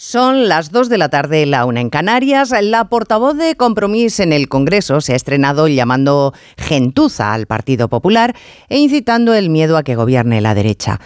Son 0.00 0.48
las 0.48 0.70
2 0.70 0.90
de 0.90 0.96
la 0.96 1.08
tarde, 1.08 1.44
la 1.44 1.64
una 1.64 1.80
en 1.80 1.90
Canarias. 1.90 2.54
La 2.62 2.84
portavoz 2.84 3.36
de 3.36 3.56
Compromís 3.56 4.20
en 4.20 4.32
el 4.32 4.48
Congreso 4.48 5.00
se 5.00 5.12
ha 5.12 5.16
estrenado 5.16 5.66
llamando 5.66 6.34
gentuza 6.56 7.32
al 7.32 7.46
Partido 7.46 7.88
Popular 7.88 8.36
e 8.68 8.78
incitando 8.78 9.34
el 9.34 9.50
miedo 9.50 9.76
a 9.76 9.82
que 9.82 9.96
gobierne 9.96 10.40
la 10.40 10.54
derecha. 10.54 11.00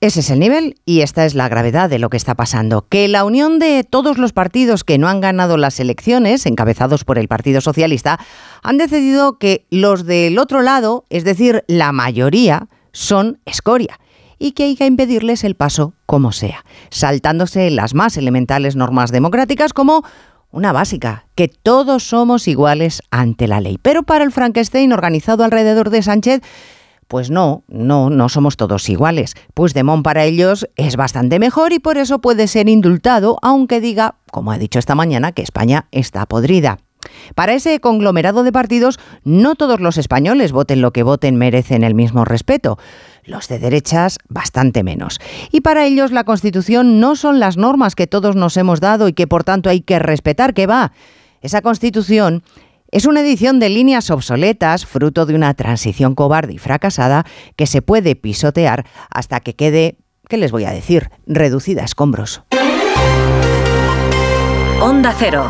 Ese 0.00 0.20
es 0.20 0.30
el 0.30 0.38
nivel 0.38 0.76
y 0.86 1.00
esta 1.00 1.26
es 1.26 1.34
la 1.34 1.48
gravedad 1.48 1.90
de 1.90 1.98
lo 1.98 2.08
que 2.08 2.16
está 2.16 2.36
pasando. 2.36 2.86
Que 2.88 3.08
la 3.08 3.24
unión 3.24 3.58
de 3.58 3.82
todos 3.82 4.16
los 4.16 4.32
partidos 4.32 4.84
que 4.84 4.96
no 4.96 5.08
han 5.08 5.20
ganado 5.20 5.56
las 5.56 5.80
elecciones, 5.80 6.46
encabezados 6.46 7.02
por 7.02 7.18
el 7.18 7.26
Partido 7.26 7.60
Socialista, 7.60 8.20
han 8.62 8.78
decidido 8.78 9.40
que 9.40 9.66
los 9.70 10.06
del 10.06 10.38
otro 10.38 10.62
lado, 10.62 11.04
es 11.10 11.24
decir, 11.24 11.64
la 11.66 11.90
mayoría, 11.90 12.68
son 12.92 13.40
escoria 13.44 13.98
y 14.38 14.52
que 14.52 14.64
hay 14.64 14.76
que 14.76 14.86
impedirles 14.86 15.44
el 15.44 15.54
paso 15.54 15.94
como 16.06 16.32
sea, 16.32 16.64
saltándose 16.90 17.70
las 17.70 17.94
más 17.94 18.16
elementales 18.16 18.76
normas 18.76 19.10
democráticas 19.12 19.72
como 19.72 20.04
una 20.50 20.72
básica, 20.72 21.26
que 21.34 21.48
todos 21.48 22.04
somos 22.04 22.46
iguales 22.46 23.02
ante 23.10 23.48
la 23.48 23.60
ley. 23.60 23.78
Pero 23.82 24.04
para 24.04 24.24
el 24.24 24.30
Frankenstein 24.30 24.92
organizado 24.92 25.42
alrededor 25.42 25.90
de 25.90 26.02
Sánchez, 26.02 26.42
pues 27.08 27.30
no, 27.30 27.64
no, 27.68 28.08
no 28.08 28.28
somos 28.28 28.56
todos 28.56 28.88
iguales. 28.88 29.34
Pues 29.52 29.74
Demón 29.74 30.02
para 30.02 30.24
ellos 30.24 30.68
es 30.76 30.96
bastante 30.96 31.38
mejor 31.38 31.72
y 31.72 31.80
por 31.80 31.98
eso 31.98 32.20
puede 32.20 32.46
ser 32.46 32.68
indultado, 32.68 33.38
aunque 33.42 33.80
diga, 33.80 34.16
como 34.30 34.52
ha 34.52 34.58
dicho 34.58 34.78
esta 34.78 34.94
mañana, 34.94 35.32
que 35.32 35.42
España 35.42 35.86
está 35.90 36.26
podrida. 36.26 36.78
Para 37.34 37.52
ese 37.52 37.80
conglomerado 37.80 38.44
de 38.44 38.52
partidos, 38.52 38.98
no 39.24 39.56
todos 39.56 39.80
los 39.80 39.98
españoles, 39.98 40.52
voten 40.52 40.80
lo 40.80 40.92
que 40.92 41.02
voten, 41.02 41.36
merecen 41.36 41.84
el 41.84 41.94
mismo 41.94 42.24
respeto 42.24 42.78
los 43.24 43.48
de 43.48 43.58
derechas 43.58 44.18
bastante 44.28 44.82
menos. 44.82 45.20
Y 45.50 45.60
para 45.60 45.84
ellos 45.84 46.12
la 46.12 46.24
Constitución 46.24 47.00
no 47.00 47.16
son 47.16 47.40
las 47.40 47.56
normas 47.56 47.94
que 47.94 48.06
todos 48.06 48.36
nos 48.36 48.56
hemos 48.56 48.80
dado 48.80 49.08
y 49.08 49.12
que 49.12 49.26
por 49.26 49.44
tanto 49.44 49.70
hay 49.70 49.80
que 49.80 49.98
respetar, 49.98 50.54
que 50.54 50.66
va. 50.66 50.92
Esa 51.40 51.62
Constitución 51.62 52.42
es 52.90 53.06
una 53.06 53.20
edición 53.20 53.58
de 53.58 53.68
líneas 53.68 54.10
obsoletas, 54.10 54.86
fruto 54.86 55.26
de 55.26 55.34
una 55.34 55.52
transición 55.54 56.14
cobarde 56.14 56.54
y 56.54 56.58
fracasada 56.58 57.26
que 57.56 57.66
se 57.66 57.82
puede 57.82 58.14
pisotear 58.14 58.86
hasta 59.10 59.40
que 59.40 59.54
quede, 59.54 59.96
¿qué 60.28 60.36
les 60.36 60.52
voy 60.52 60.64
a 60.64 60.70
decir?, 60.70 61.10
reducida 61.26 61.82
a 61.82 61.86
escombros. 61.86 62.42
Onda 64.80 65.14
Cero. 65.18 65.48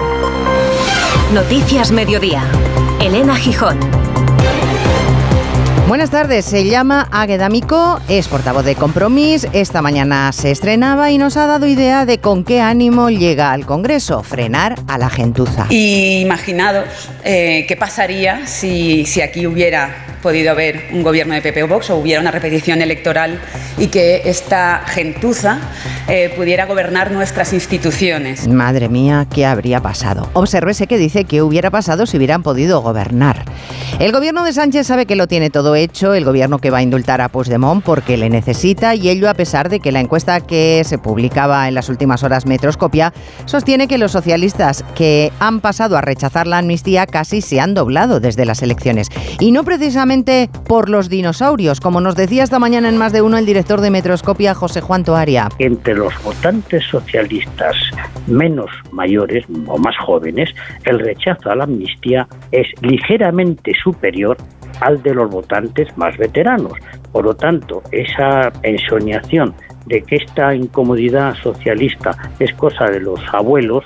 Noticias 1.32 1.90
Mediodía. 1.90 2.44
Elena 3.00 3.34
Gijón. 3.36 3.78
Buenas 5.86 6.08
tardes, 6.08 6.46
se 6.46 6.64
llama 6.64 7.08
Águeda 7.12 7.50
Mico, 7.50 8.00
es 8.08 8.26
portavoz 8.28 8.64
de 8.64 8.74
Compromís, 8.74 9.46
esta 9.52 9.82
mañana 9.82 10.32
se 10.32 10.50
estrenaba 10.50 11.10
y 11.10 11.18
nos 11.18 11.36
ha 11.36 11.46
dado 11.46 11.66
idea 11.66 12.06
de 12.06 12.18
con 12.18 12.42
qué 12.42 12.62
ánimo 12.62 13.10
llega 13.10 13.52
al 13.52 13.66
Congreso, 13.66 14.22
frenar 14.22 14.76
a 14.88 14.96
la 14.96 15.10
gentuza. 15.10 15.66
Y 15.68 16.20
imaginados 16.22 16.86
eh, 17.22 17.66
qué 17.68 17.76
pasaría 17.76 18.46
si, 18.46 19.04
si 19.04 19.20
aquí 19.20 19.46
hubiera 19.46 20.06
podido 20.22 20.52
haber 20.52 20.86
un 20.90 21.02
gobierno 21.02 21.34
de 21.34 21.42
PP 21.42 21.64
o 21.64 21.68
Vox 21.68 21.90
o 21.90 21.96
hubiera 21.96 22.22
una 22.22 22.30
repetición 22.30 22.80
electoral 22.80 23.38
y 23.76 23.88
que 23.88 24.22
esta 24.24 24.82
gentuza 24.86 25.58
eh, 26.08 26.32
pudiera 26.34 26.64
gobernar 26.64 27.10
nuestras 27.10 27.52
instituciones. 27.52 28.48
Madre 28.48 28.88
mía, 28.88 29.26
¿qué 29.30 29.44
habría 29.44 29.80
pasado? 29.80 30.30
Obsérvese 30.32 30.86
que 30.86 30.96
dice 30.96 31.24
que 31.26 31.42
hubiera 31.42 31.70
pasado 31.70 32.06
si 32.06 32.16
hubieran 32.16 32.42
podido 32.42 32.80
gobernar. 32.80 33.44
El 34.00 34.10
gobierno 34.10 34.42
de 34.42 34.52
Sánchez 34.52 34.88
sabe 34.88 35.06
que 35.06 35.14
lo 35.14 35.28
tiene 35.28 35.50
todo 35.50 35.76
hecho, 35.76 36.14
el 36.14 36.24
gobierno 36.24 36.58
que 36.58 36.70
va 36.70 36.78
a 36.78 36.82
indultar 36.82 37.20
a 37.20 37.28
Puigdemont 37.28 37.82
porque 37.82 38.16
le 38.16 38.28
necesita 38.28 38.96
y 38.96 39.08
ello 39.08 39.30
a 39.30 39.34
pesar 39.34 39.68
de 39.68 39.78
que 39.78 39.92
la 39.92 40.00
encuesta 40.00 40.40
que 40.40 40.82
se 40.84 40.98
publicaba 40.98 41.68
en 41.68 41.74
las 41.74 41.88
últimas 41.88 42.24
horas 42.24 42.44
Metroscopia 42.44 43.12
sostiene 43.44 43.86
que 43.86 43.96
los 43.96 44.10
socialistas 44.10 44.84
que 44.96 45.30
han 45.38 45.60
pasado 45.60 45.96
a 45.96 46.00
rechazar 46.00 46.48
la 46.48 46.58
amnistía 46.58 47.06
casi 47.06 47.40
se 47.40 47.60
han 47.60 47.72
doblado 47.74 48.18
desde 48.18 48.44
las 48.44 48.62
elecciones. 48.62 49.10
Y 49.38 49.52
no 49.52 49.62
precisamente 49.62 50.50
por 50.66 50.90
los 50.90 51.08
dinosaurios, 51.08 51.80
como 51.80 52.00
nos 52.00 52.16
decía 52.16 52.42
esta 52.42 52.58
mañana 52.58 52.88
en 52.88 52.98
más 52.98 53.12
de 53.12 53.22
uno 53.22 53.38
el 53.38 53.46
director 53.46 53.80
de 53.80 53.92
Metroscopia, 53.92 54.54
José 54.54 54.80
Juan 54.80 55.04
Toaria. 55.04 55.48
Entre 55.60 55.94
los 55.94 56.12
votantes 56.24 56.82
socialistas 56.90 57.76
menos 58.26 58.70
mayores 58.90 59.44
o 59.66 59.78
más 59.78 59.96
jóvenes, 59.98 60.50
el 60.84 60.98
rechazo 60.98 61.50
a 61.50 61.54
la 61.54 61.64
amnistía 61.64 62.26
es 62.50 62.66
ligeramente 62.82 63.72
superior 63.84 64.36
al 64.80 65.02
de 65.02 65.14
los 65.14 65.30
votantes 65.30 65.96
más 65.96 66.16
veteranos. 66.16 66.72
Por 67.12 67.24
lo 67.26 67.36
tanto, 67.36 67.82
esa 67.92 68.50
ensoñación 68.62 69.54
de 69.86 70.02
que 70.02 70.16
esta 70.16 70.54
incomodidad 70.54 71.34
socialista 71.42 72.12
es 72.38 72.52
cosa 72.54 72.86
de 72.86 73.00
los 73.00 73.20
abuelos 73.32 73.84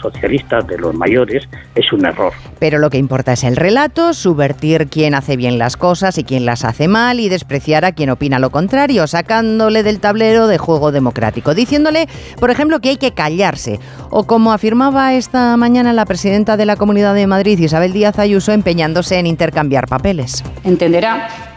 socialistas, 0.00 0.66
de 0.66 0.78
los 0.78 0.94
mayores, 0.94 1.48
es 1.74 1.92
un 1.92 2.04
error. 2.04 2.32
Pero 2.58 2.78
lo 2.78 2.90
que 2.90 2.98
importa 2.98 3.32
es 3.32 3.44
el 3.44 3.56
relato, 3.56 4.12
subvertir 4.12 4.88
quién 4.88 5.14
hace 5.14 5.36
bien 5.36 5.58
las 5.58 5.76
cosas 5.76 6.18
y 6.18 6.24
quién 6.24 6.44
las 6.44 6.64
hace 6.64 6.88
mal 6.88 7.20
y 7.20 7.28
despreciar 7.28 7.84
a 7.84 7.92
quien 7.92 8.10
opina 8.10 8.38
lo 8.38 8.50
contrario, 8.50 9.06
sacándole 9.06 9.82
del 9.82 10.00
tablero 10.00 10.46
de 10.46 10.58
juego 10.58 10.92
democrático, 10.92 11.54
diciéndole, 11.54 12.06
por 12.38 12.50
ejemplo, 12.50 12.80
que 12.80 12.90
hay 12.90 12.96
que 12.96 13.12
callarse. 13.12 13.80
O 14.10 14.24
como 14.24 14.52
afirmaba 14.52 15.14
esta 15.14 15.56
mañana 15.56 15.92
la 15.92 16.04
presidenta 16.04 16.56
de 16.56 16.66
la 16.66 16.76
Comunidad 16.76 17.14
de 17.14 17.26
Madrid, 17.26 17.58
Isabel 17.58 17.92
Díaz 17.92 18.18
Ayuso, 18.18 18.52
empeñándose 18.52 19.18
en 19.18 19.26
intercambiar 19.26 19.88
papeles. 19.88 20.44
Entenderá 20.64 21.53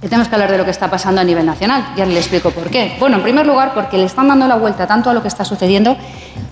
tenemos 0.00 0.28
que 0.28 0.34
hablar 0.34 0.50
de 0.50 0.58
lo 0.58 0.64
que 0.64 0.70
está 0.70 0.90
pasando 0.90 1.20
a 1.20 1.24
nivel 1.24 1.44
nacional. 1.44 1.92
Ya 1.96 2.06
le 2.06 2.18
explico 2.18 2.50
por 2.50 2.70
qué. 2.70 2.96
Bueno, 3.00 3.16
en 3.16 3.22
primer 3.22 3.46
lugar, 3.46 3.72
porque 3.74 3.98
le 3.98 4.04
están 4.04 4.28
dando 4.28 4.46
la 4.46 4.56
vuelta 4.56 4.86
tanto 4.86 5.10
a 5.10 5.14
lo 5.14 5.22
que 5.22 5.28
está 5.28 5.44
sucediendo 5.44 5.96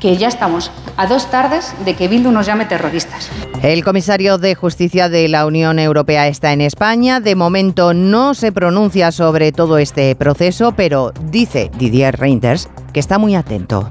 que 0.00 0.16
ya 0.16 0.28
estamos 0.28 0.70
a 0.96 1.06
dos 1.06 1.30
tardes 1.30 1.74
de 1.84 1.94
que 1.94 2.08
Bildu 2.08 2.30
nos 2.30 2.46
llame 2.46 2.66
terroristas. 2.66 3.30
El 3.62 3.84
comisario 3.84 4.38
de 4.38 4.54
Justicia 4.54 5.08
de 5.08 5.28
la 5.28 5.46
Unión 5.46 5.78
Europea 5.78 6.28
está 6.28 6.52
en 6.52 6.60
España. 6.60 7.20
De 7.20 7.34
momento 7.34 7.94
no 7.94 8.34
se 8.34 8.52
pronuncia 8.52 9.12
sobre 9.12 9.52
todo 9.52 9.78
este 9.78 10.14
proceso, 10.16 10.72
pero 10.72 11.12
dice 11.30 11.70
Didier 11.78 12.18
Reinders 12.18 12.68
que 12.96 13.00
está 13.00 13.18
muy 13.18 13.34
atento. 13.34 13.90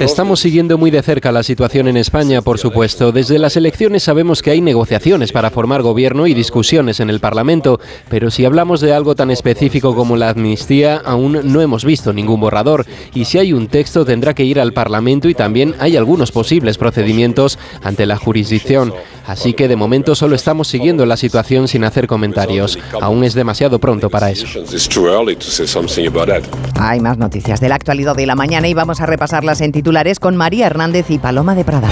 Estamos 0.00 0.40
siguiendo 0.40 0.76
muy 0.76 0.90
de 0.90 1.00
cerca 1.00 1.30
la 1.30 1.44
situación 1.44 1.86
en 1.86 1.96
España, 1.96 2.42
por 2.42 2.58
supuesto. 2.58 3.12
Desde 3.12 3.38
las 3.38 3.56
elecciones 3.56 4.02
sabemos 4.02 4.42
que 4.42 4.50
hay 4.50 4.60
negociaciones 4.60 5.30
para 5.30 5.50
formar 5.50 5.82
gobierno 5.82 6.26
y 6.26 6.34
discusiones 6.34 6.98
en 6.98 7.08
el 7.08 7.20
Parlamento, 7.20 7.78
pero 8.08 8.32
si 8.32 8.44
hablamos 8.44 8.80
de 8.80 8.92
algo 8.92 9.14
tan 9.14 9.30
específico 9.30 9.94
como 9.94 10.16
la 10.16 10.30
amnistía, 10.30 10.96
aún 10.96 11.38
no 11.44 11.60
hemos 11.60 11.84
visto 11.84 12.12
ningún 12.12 12.40
borrador 12.40 12.84
y 13.14 13.26
si 13.26 13.38
hay 13.38 13.52
un 13.52 13.68
texto 13.68 14.04
tendrá 14.04 14.34
que 14.34 14.42
ir 14.42 14.58
al 14.58 14.72
Parlamento 14.72 15.28
y 15.28 15.34
también 15.34 15.76
hay 15.78 15.96
algunos 15.96 16.32
posibles 16.32 16.78
procedimientos 16.78 17.60
ante 17.80 18.06
la 18.06 18.16
jurisdicción. 18.16 18.92
Así 19.24 19.52
que 19.52 19.68
de 19.68 19.76
momento 19.76 20.16
solo 20.16 20.34
estamos 20.34 20.66
siguiendo 20.66 21.06
la 21.06 21.16
situación 21.16 21.68
sin 21.68 21.84
hacer 21.84 22.08
comentarios. 22.08 22.76
Aún 23.00 23.22
es 23.22 23.34
demasiado 23.34 23.78
pronto 23.78 24.10
para 24.10 24.32
eso. 24.32 24.48
Hay 26.80 26.98
más 26.98 27.16
noticias 27.16 27.60
de 27.60 27.68
la 27.68 27.76
actualidad 27.76 27.99
de 28.00 28.26
la 28.26 28.34
mañana 28.34 28.66
y 28.66 28.74
vamos 28.74 29.00
a 29.00 29.06
repasarlas 29.06 29.60
en 29.60 29.72
titulares 29.72 30.18
con 30.18 30.34
María 30.34 30.66
Hernández 30.66 31.10
y 31.10 31.18
Paloma 31.18 31.54
de 31.54 31.64
Prada. 31.64 31.88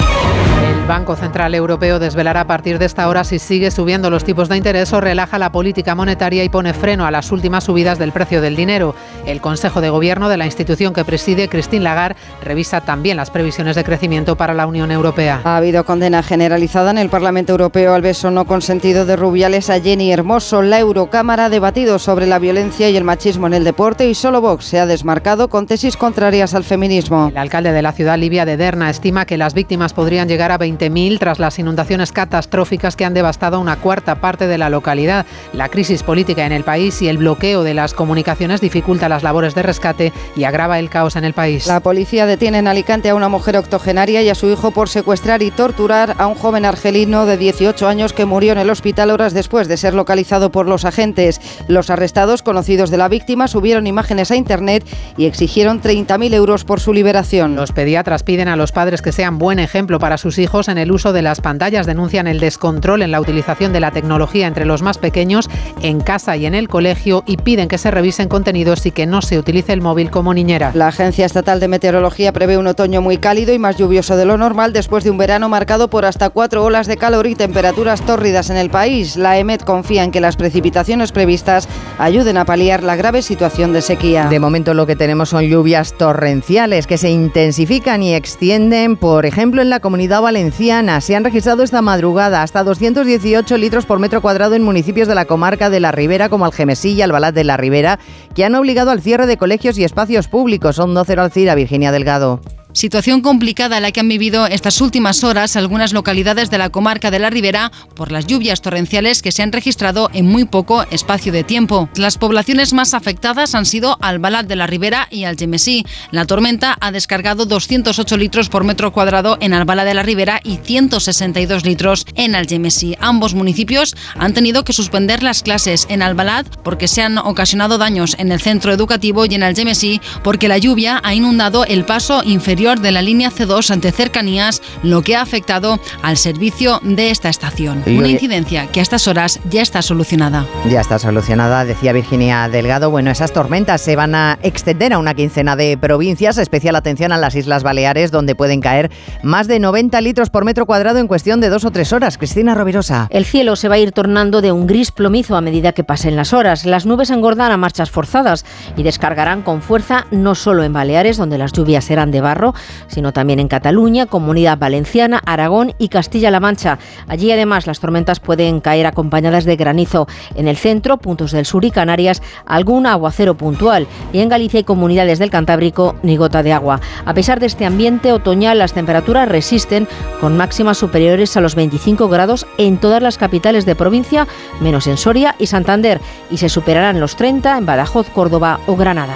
Banco 0.89 1.15
Central 1.15 1.53
Europeo 1.53 1.99
desvelará 1.99 2.41
a 2.41 2.47
partir 2.47 2.79
de 2.79 2.85
esta 2.85 3.07
hora 3.07 3.23
si 3.23 3.37
sigue 3.37 3.69
subiendo 3.69 4.09
los 4.09 4.23
tipos 4.23 4.49
de 4.49 4.57
interés 4.57 4.91
o 4.91 4.99
relaja 4.99 5.37
la 5.37 5.51
política 5.51 5.93
monetaria 5.93 6.43
y 6.43 6.49
pone 6.49 6.73
freno 6.73 7.05
a 7.05 7.11
las 7.11 7.31
últimas 7.31 7.65
subidas 7.65 7.99
del 7.99 8.11
precio 8.11 8.41
del 8.41 8.55
dinero. 8.55 8.95
El 9.27 9.39
Consejo 9.39 9.81
de 9.81 9.91
Gobierno 9.91 10.29
de 10.29 10.37
la 10.37 10.47
institución 10.47 10.91
que 10.91 11.05
preside, 11.05 11.47
Christine 11.47 11.83
Lagarde, 11.83 12.15
revisa 12.43 12.81
también 12.81 13.17
las 13.17 13.29
previsiones 13.29 13.75
de 13.75 13.83
crecimiento 13.83 14.35
para 14.35 14.55
la 14.55 14.65
Unión 14.65 14.89
Europea. 14.91 15.41
Ha 15.43 15.57
habido 15.57 15.85
condena 15.85 16.23
generalizada 16.23 16.89
en 16.89 16.97
el 16.97 17.09
Parlamento 17.09 17.51
Europeo 17.51 17.93
al 17.93 18.01
beso 18.01 18.31
no 18.31 18.45
consentido 18.45 19.05
de 19.05 19.15
Rubiales 19.15 19.69
a 19.69 19.79
Jenny 19.79 20.11
Hermoso. 20.11 20.63
La 20.63 20.79
Eurocámara 20.79 21.45
ha 21.45 21.49
debatido 21.49 21.99
sobre 21.99 22.25
la 22.25 22.39
violencia 22.39 22.89
y 22.89 22.97
el 22.97 23.03
machismo 23.03 23.45
en 23.45 23.53
el 23.53 23.63
deporte 23.63 24.09
y 24.09 24.15
solo 24.15 24.41
Vox 24.41 24.65
se 24.65 24.79
ha 24.79 24.87
desmarcado 24.87 25.49
con 25.49 25.67
tesis 25.67 25.95
contrarias 25.95 26.55
al 26.55 26.63
feminismo. 26.63 27.27
El 27.29 27.37
alcalde 27.37 27.73
de 27.73 27.83
la 27.83 27.91
ciudad 27.91 28.17
libia 28.17 28.43
de 28.45 28.57
Derna 28.57 28.89
estima 28.89 29.27
que 29.27 29.37
las 29.37 29.53
víctimas 29.53 29.93
podrían 29.93 30.27
llegar 30.27 30.51
a 30.51 30.57
20 30.57 30.78
tras 31.19 31.39
las 31.39 31.59
inundaciones 31.59 32.13
catastróficas 32.13 32.95
que 32.95 33.03
han 33.03 33.13
devastado 33.13 33.59
una 33.59 33.75
cuarta 33.75 34.15
parte 34.21 34.47
de 34.47 34.57
la 34.57 34.69
localidad. 34.69 35.25
La 35.51 35.67
crisis 35.67 36.03
política 36.03 36.45
en 36.45 36.53
el 36.53 36.63
país 36.63 37.01
y 37.01 37.09
el 37.09 37.17
bloqueo 37.17 37.63
de 37.63 37.73
las 37.73 37.93
comunicaciones 37.93 38.61
dificulta 38.61 39.09
las 39.09 39.21
labores 39.21 39.55
de 39.55 39.63
rescate 39.63 40.13
y 40.37 40.45
agrava 40.45 40.79
el 40.79 40.89
caos 40.89 41.17
en 41.17 41.25
el 41.25 41.33
país. 41.33 41.67
La 41.67 41.81
policía 41.81 42.25
detiene 42.25 42.59
en 42.59 42.67
Alicante 42.67 43.09
a 43.09 43.15
una 43.15 43.27
mujer 43.27 43.57
octogenaria 43.57 44.21
y 44.21 44.29
a 44.29 44.35
su 44.35 44.49
hijo 44.49 44.71
por 44.71 44.87
secuestrar 44.87 45.43
y 45.43 45.51
torturar 45.51 46.15
a 46.17 46.27
un 46.27 46.35
joven 46.35 46.63
argelino 46.63 47.25
de 47.25 47.35
18 47.35 47.85
años 47.85 48.13
que 48.13 48.25
murió 48.25 48.53
en 48.53 48.59
el 48.59 48.69
hospital 48.69 49.11
horas 49.11 49.33
después 49.33 49.67
de 49.67 49.75
ser 49.75 49.93
localizado 49.93 50.49
por 50.49 50.65
los 50.65 50.85
agentes. 50.85 51.41
Los 51.67 51.89
arrestados, 51.89 52.41
conocidos 52.41 52.89
de 52.89 52.97
la 52.97 53.09
víctima, 53.09 53.49
subieron 53.49 53.85
imágenes 53.85 54.31
a 54.31 54.37
Internet 54.37 54.85
y 55.17 55.25
exigieron 55.25 55.81
30.000 55.81 56.33
euros 56.33 56.63
por 56.63 56.79
su 56.79 56.93
liberación. 56.93 57.57
Los 57.57 57.73
pediatras 57.73 58.23
piden 58.23 58.47
a 58.47 58.55
los 58.55 58.71
padres 58.71 59.01
que 59.01 59.11
sean 59.11 59.39
buen 59.39 59.59
ejemplo 59.59 59.99
para 59.99 60.17
sus 60.17 60.37
hijos 60.37 60.68
en 60.69 60.77
el 60.77 60.91
uso 60.91 61.13
de 61.13 61.21
las 61.21 61.41
pantallas. 61.41 61.85
Denuncian 61.85 62.27
el 62.27 62.39
descontrol 62.39 63.01
en 63.01 63.11
la 63.11 63.21
utilización 63.21 63.73
de 63.73 63.79
la 63.79 63.91
tecnología 63.91 64.47
entre 64.47 64.65
los 64.65 64.81
más 64.81 64.97
pequeños 64.97 65.49
en 65.81 66.01
casa 66.01 66.37
y 66.37 66.45
en 66.45 66.55
el 66.55 66.67
colegio 66.67 67.23
y 67.25 67.37
piden 67.37 67.67
que 67.67 67.77
se 67.77 67.91
revisen 67.91 68.29
contenidos 68.29 68.85
y 68.85 68.91
que 68.91 69.05
no 69.05 69.21
se 69.21 69.39
utilice 69.39 69.73
el 69.73 69.81
móvil 69.81 70.11
como 70.11 70.33
niñera. 70.33 70.71
La 70.73 70.87
Agencia 70.87 71.25
Estatal 71.25 71.59
de 71.59 71.67
Meteorología 71.67 72.33
prevé 72.33 72.57
un 72.57 72.67
otoño 72.67 73.01
muy 73.01 73.17
cálido 73.17 73.53
y 73.53 73.59
más 73.59 73.77
lluvioso 73.77 74.17
de 74.17 74.25
lo 74.25 74.37
normal 74.37 74.73
después 74.73 75.03
de 75.03 75.11
un 75.11 75.17
verano 75.17 75.49
marcado 75.49 75.89
por 75.89 76.05
hasta 76.05 76.29
cuatro 76.29 76.63
olas 76.63 76.87
de 76.87 76.97
calor 76.97 77.27
y 77.27 77.35
temperaturas 77.35 78.01
tórridas 78.01 78.49
en 78.49 78.57
el 78.57 78.69
país. 78.69 79.17
La 79.17 79.37
EMET 79.37 79.63
confía 79.63 80.03
en 80.03 80.11
que 80.11 80.21
las 80.21 80.35
precipitaciones 80.35 81.11
previstas 81.11 81.67
ayuden 81.97 82.37
a 82.37 82.45
paliar 82.45 82.83
la 82.83 82.95
grave 82.95 83.21
situación 83.21 83.73
de 83.73 83.81
sequía. 83.81 84.25
De 84.25 84.39
momento 84.39 84.73
lo 84.73 84.85
que 84.85 84.95
tenemos 84.95 85.29
son 85.29 85.43
lluvias 85.43 85.97
torrenciales 85.97 86.87
que 86.87 86.97
se 86.97 87.09
intensifican 87.09 88.03
y 88.03 88.13
extienden, 88.13 88.97
por 88.97 89.25
ejemplo, 89.25 89.61
en 89.61 89.69
la 89.69 89.79
comunidad 89.79 90.21
valenciana. 90.21 90.48
Se 90.51 91.15
han 91.15 91.23
registrado 91.23 91.63
esta 91.63 91.81
madrugada 91.81 92.41
hasta 92.41 92.63
218 92.63 93.57
litros 93.57 93.85
por 93.85 93.99
metro 93.99 94.21
cuadrado 94.21 94.55
en 94.55 94.63
municipios 94.63 95.07
de 95.07 95.15
la 95.15 95.25
comarca 95.25 95.69
de 95.69 95.79
la 95.79 95.91
Ribera, 95.91 96.27
como 96.27 96.45
Algemesí 96.45 96.93
y 96.93 97.01
Albalat 97.01 97.33
de 97.33 97.43
la 97.43 97.55
Ribera, 97.55 97.99
que 98.35 98.45
han 98.45 98.55
obligado 98.55 98.91
al 98.91 99.01
cierre 99.01 99.27
de 99.27 99.37
colegios 99.37 99.77
y 99.77 99.83
espacios 99.83 100.27
públicos. 100.27 100.75
Son 100.75 100.93
12 100.93 101.13
Alcira, 101.13 101.55
Virginia 101.55 101.91
Delgado. 101.91 102.41
Situación 102.71 103.21
complicada 103.21 103.79
la 103.79 103.91
que 103.91 103.99
han 103.99 104.07
vivido 104.07 104.45
estas 104.45 104.79
últimas 104.79 105.23
horas 105.23 105.55
algunas 105.55 105.91
localidades 105.91 106.51
de 106.51 106.59
la 106.59 106.69
comarca 106.69 107.09
de 107.09 107.17
la 107.17 107.31
Ribera 107.31 107.71
por 107.95 108.11
las 108.11 108.27
lluvias 108.27 108.61
torrenciales 108.61 109.23
que 109.23 109.31
se 109.31 109.41
han 109.41 109.51
registrado 109.51 110.11
en 110.13 110.27
muy 110.27 110.45
poco 110.45 110.83
espacio 110.91 111.31
de 111.31 111.43
tiempo. 111.43 111.89
Las 111.95 112.19
poblaciones 112.19 112.71
más 112.73 112.93
afectadas 112.93 113.55
han 113.55 113.65
sido 113.65 113.97
Albalat 114.01 114.45
de 114.45 114.55
la 114.55 114.67
Ribera 114.67 115.07
y 115.09 115.23
Algemesí. 115.23 115.83
La 116.11 116.25
tormenta 116.25 116.77
ha 116.79 116.91
descargado 116.91 117.47
208 117.47 118.17
litros 118.17 118.49
por 118.49 118.63
metro 118.63 118.93
cuadrado 118.93 119.39
en 119.41 119.55
Albalat 119.55 119.87
de 119.87 119.95
la 119.95 120.03
Ribera 120.03 120.39
y 120.43 120.57
162 120.57 121.65
litros 121.65 122.05
en 122.13 122.35
Algemesí. 122.35 122.95
Ambos 122.99 123.33
municipios 123.33 123.95
han 124.15 124.35
tenido 124.35 124.63
que 124.63 124.73
suspender 124.73 125.23
las 125.23 125.41
clases 125.41 125.87
en 125.89 126.03
Albalat 126.03 126.45
porque 126.63 126.87
se 126.87 127.01
han 127.01 127.17
ocasionado 127.17 127.79
daños 127.79 128.15
en 128.19 128.31
el 128.31 128.39
centro 128.41 128.71
educativo 128.71 129.25
y 129.25 129.33
en 129.33 129.41
Algemesí 129.41 130.01
porque 130.23 130.47
la 130.47 130.59
lluvia 130.59 131.01
ha 131.03 131.15
inundado 131.15 131.65
el 131.65 131.83
paso 131.83 132.21
inferior 132.23 132.58
de 132.59 132.91
la 132.91 133.01
línea 133.01 133.31
C2 133.31 133.71
ante 133.71 133.93
cercanías, 133.93 134.61
lo 134.83 135.01
que 135.01 135.15
ha 135.15 135.21
afectado 135.21 135.79
al 136.01 136.17
servicio 136.17 136.81
de 136.83 137.09
esta 137.09 137.29
estación. 137.29 137.83
Una 137.87 138.09
incidencia 138.09 138.67
que 138.67 138.81
a 138.81 138.83
estas 138.83 139.07
horas 139.07 139.39
ya 139.49 139.61
está 139.61 139.81
solucionada. 139.81 140.45
Ya 140.69 140.81
está 140.81 140.99
solucionada, 140.99 141.63
decía 141.63 141.93
Virginia 141.93 142.49
Delgado. 142.49 142.91
Bueno, 142.91 143.11
esas 143.11 143.31
tormentas 143.31 143.79
se 143.79 143.95
van 143.95 144.13
a 144.13 144.37
extender 144.43 144.91
a 144.91 144.99
una 144.99 145.13
quincena 145.13 145.55
de 145.55 145.77
provincias, 145.77 146.37
especial 146.37 146.75
atención 146.75 147.13
a 147.13 147.17
las 147.17 147.33
Islas 147.35 147.63
Baleares, 147.63 148.11
donde 148.11 148.35
pueden 148.35 148.59
caer 148.59 148.91
más 149.23 149.47
de 149.47 149.59
90 149.59 150.01
litros 150.01 150.29
por 150.29 150.43
metro 150.43 150.65
cuadrado 150.65 150.99
en 150.99 151.07
cuestión 151.07 151.39
de 151.39 151.47
dos 151.47 151.63
o 151.63 151.71
tres 151.71 151.93
horas. 151.93 152.17
Cristina 152.17 152.55
Rovirosa. 152.55 153.07
El 153.09 153.23
cielo 153.23 153.55
se 153.55 153.69
va 153.69 153.75
a 153.75 153.79
ir 153.79 153.93
tornando 153.93 154.41
de 154.41 154.51
un 154.51 154.67
gris 154.67 154.91
plomizo 154.91 155.37
a 155.37 155.41
medida 155.41 155.71
que 155.71 155.85
pasen 155.85 156.17
las 156.17 156.33
horas. 156.33 156.65
Las 156.65 156.85
nubes 156.85 157.09
engordan 157.09 157.53
a 157.53 157.57
marchas 157.57 157.89
forzadas 157.89 158.43
y 158.75 158.83
descargarán 158.83 159.43
con 159.43 159.61
fuerza 159.61 160.07
no 160.11 160.35
solo 160.35 160.65
en 160.65 160.73
Baleares, 160.73 161.15
donde 161.15 161.37
las 161.37 161.53
lluvias 161.53 161.85
serán 161.85 162.11
de 162.11 162.19
barro, 162.19 162.48
sino 162.87 163.13
también 163.13 163.39
en 163.39 163.47
Cataluña, 163.47 164.05
Comunidad 164.05 164.57
Valenciana, 164.57 165.21
Aragón 165.25 165.73
y 165.77 165.89
Castilla-La 165.89 166.39
Mancha. 166.39 166.79
Allí 167.07 167.31
además 167.31 167.67
las 167.67 167.79
tormentas 167.79 168.19
pueden 168.19 168.59
caer 168.59 168.85
acompañadas 168.85 169.45
de 169.45 169.55
granizo. 169.55 170.07
En 170.35 170.47
el 170.47 170.57
centro, 170.57 170.97
puntos 170.97 171.31
del 171.31 171.45
sur 171.45 171.65
y 171.65 171.71
Canarias, 171.71 172.21
algún 172.45 172.85
aguacero 172.85 173.35
puntual. 173.35 173.87
Y 174.13 174.19
en 174.19 174.29
Galicia 174.29 174.59
y 174.59 174.63
comunidades 174.63 175.19
del 175.19 175.29
Cantábrico, 175.29 175.95
ni 176.03 176.17
gota 176.17 176.43
de 176.43 176.53
agua. 176.53 176.79
A 177.05 177.13
pesar 177.13 177.39
de 177.39 177.45
este 177.45 177.65
ambiente 177.65 178.11
otoñal, 178.11 178.59
las 178.59 178.73
temperaturas 178.73 179.27
resisten 179.27 179.87
con 180.21 180.37
máximas 180.37 180.77
superiores 180.77 181.35
a 181.37 181.41
los 181.41 181.55
25 181.55 182.09
grados 182.09 182.45
en 182.57 182.77
todas 182.77 183.01
las 183.01 183.17
capitales 183.17 183.65
de 183.65 183.75
provincia, 183.75 184.27
menos 184.59 184.87
en 184.87 184.97
Soria 184.97 185.35
y 185.39 185.47
Santander, 185.47 185.99
y 186.29 186.37
se 186.37 186.49
superarán 186.49 186.99
los 186.99 187.15
30 187.15 187.57
en 187.57 187.65
Badajoz, 187.65 188.09
Córdoba 188.09 188.59
o 188.67 188.75
Granada. 188.75 189.15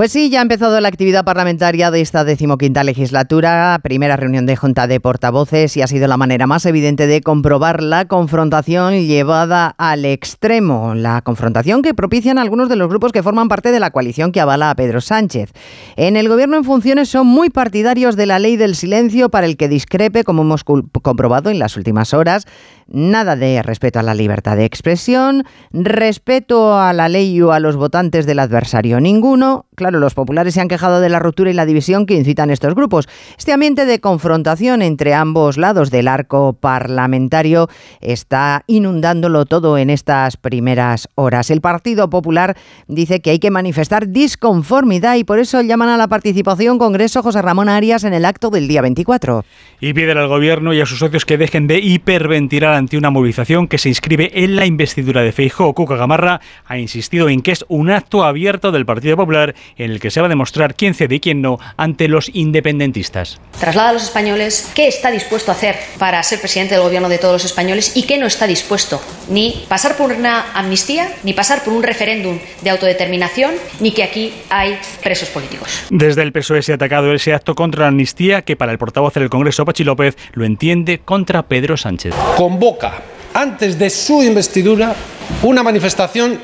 Pues 0.00 0.12
sí, 0.12 0.30
ya 0.30 0.38
ha 0.38 0.42
empezado 0.42 0.80
la 0.80 0.88
actividad 0.88 1.26
parlamentaria 1.26 1.90
de 1.90 2.00
esta 2.00 2.24
decimoquinta 2.24 2.82
legislatura, 2.84 3.78
primera 3.82 4.16
reunión 4.16 4.46
de 4.46 4.56
Junta 4.56 4.86
de 4.86 4.98
Portavoces 4.98 5.76
y 5.76 5.82
ha 5.82 5.86
sido 5.86 6.08
la 6.08 6.16
manera 6.16 6.46
más 6.46 6.64
evidente 6.64 7.06
de 7.06 7.20
comprobar 7.20 7.82
la 7.82 8.06
confrontación 8.06 8.94
llevada 8.94 9.74
al 9.76 10.06
extremo, 10.06 10.94
la 10.94 11.20
confrontación 11.20 11.82
que 11.82 11.92
propician 11.92 12.38
algunos 12.38 12.70
de 12.70 12.76
los 12.76 12.88
grupos 12.88 13.12
que 13.12 13.22
forman 13.22 13.48
parte 13.48 13.72
de 13.72 13.78
la 13.78 13.90
coalición 13.90 14.32
que 14.32 14.40
avala 14.40 14.70
a 14.70 14.74
Pedro 14.74 15.02
Sánchez. 15.02 15.52
En 15.96 16.16
el 16.16 16.30
gobierno 16.30 16.56
en 16.56 16.64
funciones 16.64 17.10
son 17.10 17.26
muy 17.26 17.50
partidarios 17.50 18.16
de 18.16 18.24
la 18.24 18.38
ley 18.38 18.56
del 18.56 18.76
silencio 18.76 19.28
para 19.28 19.44
el 19.44 19.58
que 19.58 19.68
discrepe, 19.68 20.24
como 20.24 20.40
hemos 20.40 20.64
comprobado 20.64 21.50
en 21.50 21.58
las 21.58 21.76
últimas 21.76 22.14
horas, 22.14 22.46
nada 22.90 23.36
de 23.36 23.62
respeto 23.62 23.98
a 23.98 24.02
la 24.02 24.14
libertad 24.14 24.56
de 24.56 24.64
expresión, 24.64 25.44
respeto 25.72 26.78
a 26.78 26.94
la 26.94 27.10
ley 27.10 27.40
o 27.42 27.52
a 27.52 27.60
los 27.60 27.76
votantes 27.76 28.24
del 28.24 28.38
adversario 28.38 28.98
ninguno. 28.98 29.66
Los 29.98 30.14
populares 30.14 30.54
se 30.54 30.60
han 30.60 30.68
quejado 30.68 31.00
de 31.00 31.08
la 31.08 31.18
ruptura 31.18 31.50
y 31.50 31.54
la 31.54 31.66
división 31.66 32.06
que 32.06 32.14
incitan 32.14 32.50
estos 32.50 32.74
grupos. 32.74 33.08
Este 33.36 33.52
ambiente 33.52 33.86
de 33.86 34.00
confrontación 34.00 34.82
entre 34.82 35.14
ambos 35.14 35.56
lados 35.56 35.90
del 35.90 36.06
arco 36.06 36.52
parlamentario 36.52 37.68
está 38.00 38.62
inundándolo 38.66 39.46
todo 39.46 39.78
en 39.78 39.90
estas 39.90 40.36
primeras 40.36 41.08
horas. 41.14 41.50
El 41.50 41.60
Partido 41.60 42.10
Popular 42.10 42.56
dice 42.86 43.20
que 43.20 43.30
hay 43.30 43.38
que 43.38 43.50
manifestar 43.50 44.08
disconformidad 44.08 45.16
y 45.16 45.24
por 45.24 45.38
eso 45.38 45.62
llaman 45.62 45.88
a 45.88 45.96
la 45.96 46.08
participación 46.08 46.78
Congreso 46.78 47.22
José 47.22 47.42
Ramón 47.42 47.68
Arias 47.68 48.04
en 48.04 48.14
el 48.14 48.24
acto 48.24 48.50
del 48.50 48.68
día 48.68 48.82
24. 48.82 49.44
Y 49.80 49.92
piden 49.92 50.18
al 50.18 50.28
gobierno 50.28 50.72
y 50.72 50.80
a 50.80 50.86
sus 50.86 50.98
socios 50.98 51.24
que 51.24 51.38
dejen 51.38 51.66
de 51.66 51.78
hiperventilar 51.78 52.74
ante 52.74 52.96
una 52.96 53.10
movilización 53.10 53.66
que 53.66 53.78
se 53.78 53.88
inscribe 53.88 54.30
en 54.34 54.56
la 54.56 54.66
investidura 54.66 55.22
de 55.22 55.32
Feijóo. 55.32 55.74
Cuca 55.74 55.96
Gamarra 55.96 56.40
ha 56.66 56.78
insistido 56.78 57.28
en 57.28 57.42
que 57.42 57.52
es 57.52 57.64
un 57.68 57.90
acto 57.90 58.24
abierto 58.24 58.72
del 58.72 58.86
Partido 58.86 59.16
Popular 59.16 59.54
en 59.76 59.90
el 59.90 60.00
que 60.00 60.10
se 60.10 60.20
va 60.20 60.26
a 60.26 60.28
demostrar 60.28 60.74
quién 60.74 60.94
cede 60.94 61.16
y 61.16 61.20
quién 61.20 61.42
no 61.42 61.58
ante 61.76 62.08
los 62.08 62.30
independentistas. 62.34 63.40
Traslada 63.58 63.90
a 63.90 63.92
los 63.92 64.04
españoles 64.04 64.70
qué 64.74 64.88
está 64.88 65.10
dispuesto 65.10 65.50
a 65.50 65.54
hacer 65.54 65.76
para 65.98 66.22
ser 66.22 66.40
presidente 66.40 66.74
del 66.74 66.82
gobierno 66.82 67.08
de 67.08 67.18
todos 67.18 67.34
los 67.34 67.44
españoles 67.44 67.96
y 67.96 68.04
qué 68.04 68.18
no 68.18 68.26
está 68.26 68.46
dispuesto. 68.46 69.00
Ni 69.28 69.64
pasar 69.68 69.96
por 69.96 70.12
una 70.12 70.52
amnistía, 70.52 71.12
ni 71.22 71.32
pasar 71.32 71.62
por 71.62 71.72
un 71.72 71.82
referéndum 71.82 72.38
de 72.62 72.70
autodeterminación, 72.70 73.52
ni 73.80 73.92
que 73.92 74.02
aquí 74.02 74.32
hay 74.48 74.78
presos 75.02 75.28
políticos. 75.28 75.84
Desde 75.90 76.22
el 76.22 76.32
PSOE 76.32 76.62
se 76.62 76.72
ha 76.72 76.76
atacado 76.76 77.12
ese 77.12 77.34
acto 77.34 77.54
contra 77.54 77.82
la 77.82 77.88
amnistía 77.88 78.42
que 78.42 78.56
para 78.56 78.72
el 78.72 78.78
portavoz 78.78 79.14
del 79.14 79.30
Congreso, 79.30 79.64
Pachi 79.64 79.84
López, 79.84 80.16
lo 80.32 80.44
entiende 80.44 80.98
contra 80.98 81.42
Pedro 81.42 81.76
Sánchez. 81.76 82.14
Convoca 82.36 83.02
antes 83.34 83.78
de 83.78 83.90
su 83.90 84.22
investidura 84.22 84.94
una 85.42 85.62
manifestación 85.62 86.40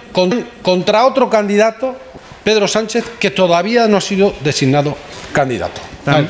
contra 0.62 1.06
otro 1.06 1.28
candidato 1.28 1.96
Pedro 2.46 2.68
Sánchez, 2.68 3.04
que 3.18 3.32
todavía 3.32 3.88
no 3.88 3.96
ha 3.96 4.00
sido 4.00 4.32
designado 4.44 4.96
candidato. 5.32 5.80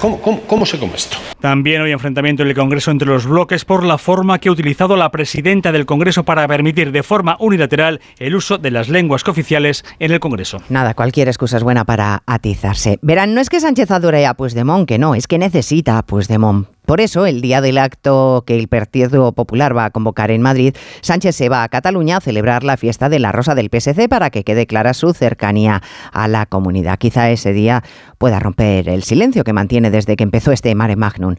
¿Cómo, 0.01 0.41
cómo, 0.47 0.65
se 0.65 0.79
come 0.79 0.95
esto? 0.95 1.19
También 1.43 1.83
hoy 1.83 1.93
enfrentamiento 1.93 2.43
en 2.43 2.49
el 2.49 2.55
Congreso 2.55 2.91
entre 2.91 3.07
los 3.07 3.27
bloques 3.27 3.67
por 3.67 3.85
la 3.85 3.99
forma 3.99 4.39
que 4.39 4.49
ha 4.49 4.53
utilizado 4.53 4.97
la 4.97 5.11
presidenta 5.11 5.73
del 5.73 5.85
Congreso 5.85 6.25
para 6.25 6.49
permitir 6.49 6.91
de 6.91 7.03
forma 7.03 7.37
unilateral 7.39 8.01
el 8.19 8.35
uso 8.35 8.57
de 8.57 8.71
las 8.71 8.89
lenguas 8.89 9.25
cooficiales 9.25 9.85
en 9.99 10.13
el 10.13 10.19
Congreso. 10.19 10.63
Nada, 10.71 10.95
cualquier 10.95 11.29
excusa 11.29 11.59
es 11.59 11.63
buena 11.63 11.85
para 11.85 12.23
atizarse. 12.25 12.99
Verán, 13.03 13.35
no 13.35 13.43
es 13.43 13.51
que 13.51 13.61
Sánchez 13.61 13.91
adore 13.91 14.25
a 14.25 14.33
Puigdemont, 14.33 14.89
que 14.89 14.97
no, 14.97 15.15
es 15.15 15.27
que 15.27 15.37
necesita 15.37 15.99
a 15.99 16.03
Puigdemont 16.03 16.67
por 16.87 17.01
eso, 17.01 17.27
el 17.27 17.41
día 17.41 17.61
del 17.61 17.79
acto 17.79 18.45
que 18.47 18.57
el 18.57 18.69
Partido 18.69 19.33
Popular 19.33 19.77
va 19.77 19.87
a 19.87 19.91
convocar 19.91 20.31
en 20.31 20.41
Madrid, 20.41 20.75
Sánchez 21.03 21.37
se 21.37 21.49
va 21.49 21.63
a 21.63 21.69
Cataluña 21.69 22.19
a 22.19 22.21
celebrar 22.21 22.65
la 22.65 22.77
fiesta 22.77 23.09
de 23.09 23.19
la 23.19 23.33
Rosa 23.33 23.55
del 23.55 23.69
PSC 23.71 24.09
para 24.09 24.31
que 24.31 24.45
quede 24.45 24.67
clara 24.67 24.95
su 24.95 25.13
cercanía 25.13 25.83
a 26.13 26.29
la 26.29 26.47
comunidad. 26.47 26.99
Quizá 26.99 27.31
ese 27.31 27.53
día 27.53 27.83
pueda 28.19 28.39
romper 28.39 28.89
el 28.89 29.03
silencio 29.03 29.45
que 29.45 29.53
mantiene 29.53 29.91
desde 29.91 30.17
que 30.17 30.25
empezó 30.25 30.53
este 30.53 30.75
mare 30.75 30.97
magnum. 30.97 31.37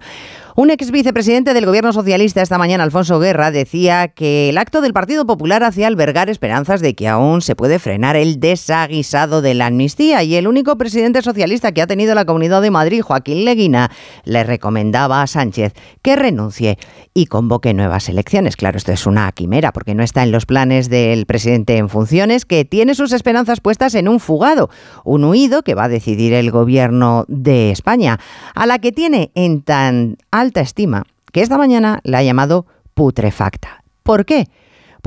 Un 0.59 0.71
ex 0.71 0.89
vicepresidente 0.89 1.53
del 1.53 1.67
gobierno 1.67 1.93
socialista 1.93 2.41
esta 2.41 2.57
mañana, 2.57 2.83
Alfonso 2.83 3.19
Guerra, 3.19 3.51
decía 3.51 4.07
que 4.07 4.49
el 4.49 4.57
acto 4.57 4.81
del 4.81 4.91
Partido 4.91 5.23
Popular 5.27 5.63
hacía 5.63 5.85
albergar 5.85 6.31
esperanzas 6.31 6.81
de 6.81 6.95
que 6.95 7.07
aún 7.07 7.43
se 7.43 7.55
puede 7.55 7.77
frenar 7.77 8.15
el 8.15 8.39
desaguisado 8.39 9.43
de 9.43 9.53
la 9.53 9.67
amnistía 9.67 10.23
y 10.23 10.33
el 10.33 10.47
único 10.47 10.75
presidente 10.75 11.21
socialista 11.21 11.73
que 11.73 11.83
ha 11.83 11.85
tenido 11.85 12.15
la 12.15 12.25
Comunidad 12.25 12.63
de 12.63 12.71
Madrid, 12.71 13.03
Joaquín 13.03 13.45
Leguina, 13.45 13.91
le 14.23 14.43
recomendaba 14.43 15.21
a 15.21 15.27
Sánchez 15.27 15.73
que 16.01 16.15
renuncie 16.15 16.79
y 17.13 17.27
convoque 17.27 17.75
nuevas 17.75 18.09
elecciones. 18.09 18.57
Claro, 18.57 18.79
esto 18.79 18.91
es 18.91 19.05
una 19.05 19.31
quimera 19.33 19.71
porque 19.71 19.93
no 19.93 20.01
está 20.01 20.23
en 20.23 20.31
los 20.31 20.47
planes 20.47 20.89
del 20.89 21.27
presidente 21.27 21.77
en 21.77 21.87
funciones 21.87 22.45
que 22.45 22.65
tiene 22.65 22.95
sus 22.95 23.13
esperanzas 23.13 23.61
puestas 23.61 23.93
en 23.93 24.07
un 24.07 24.19
fugado, 24.19 24.71
un 25.05 25.23
huido 25.23 25.61
que 25.61 25.75
va 25.75 25.83
a 25.83 25.89
decidir 25.89 26.33
el 26.33 26.49
gobierno 26.49 27.25
de 27.27 27.69
España, 27.69 28.19
a 28.55 28.65
la 28.65 28.79
que 28.79 28.91
tiene 28.91 29.29
en 29.35 29.61
tan 29.61 30.17
alta 30.47 30.61
estima 30.61 31.03
que 31.31 31.41
esta 31.41 31.57
mañana 31.57 31.99
la 32.03 32.19
ha 32.19 32.23
llamado 32.23 32.65
putrefacta. 32.93 33.83
¿Por 34.03 34.25
qué? 34.25 34.47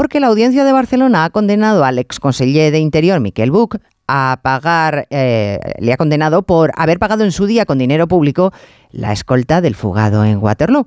porque 0.01 0.19
la 0.19 0.29
audiencia 0.29 0.65
de 0.65 0.73
Barcelona 0.73 1.25
ha 1.25 1.31
condenado 1.31 1.85
al 1.85 1.99
exconseller 1.99 2.73
de 2.73 2.79
Interior, 2.79 3.21
Miquel 3.21 3.51
Buch, 3.51 3.77
a 4.09 4.41
pagar, 4.43 5.07
eh, 5.11 5.59
le 5.79 5.93
ha 5.93 5.99
condenado 5.99 6.43
por 6.43 6.73
haber 6.75 6.99
pagado 6.99 7.23
en 7.23 7.33
su 7.33 7.45
día 7.45 7.67
con 7.67 7.77
dinero 7.77 8.09
público 8.09 8.51
la 8.91 9.13
escolta 9.13 9.61
del 9.61 9.75
fugado 9.75 10.25
en 10.25 10.39
Waterloo. 10.39 10.87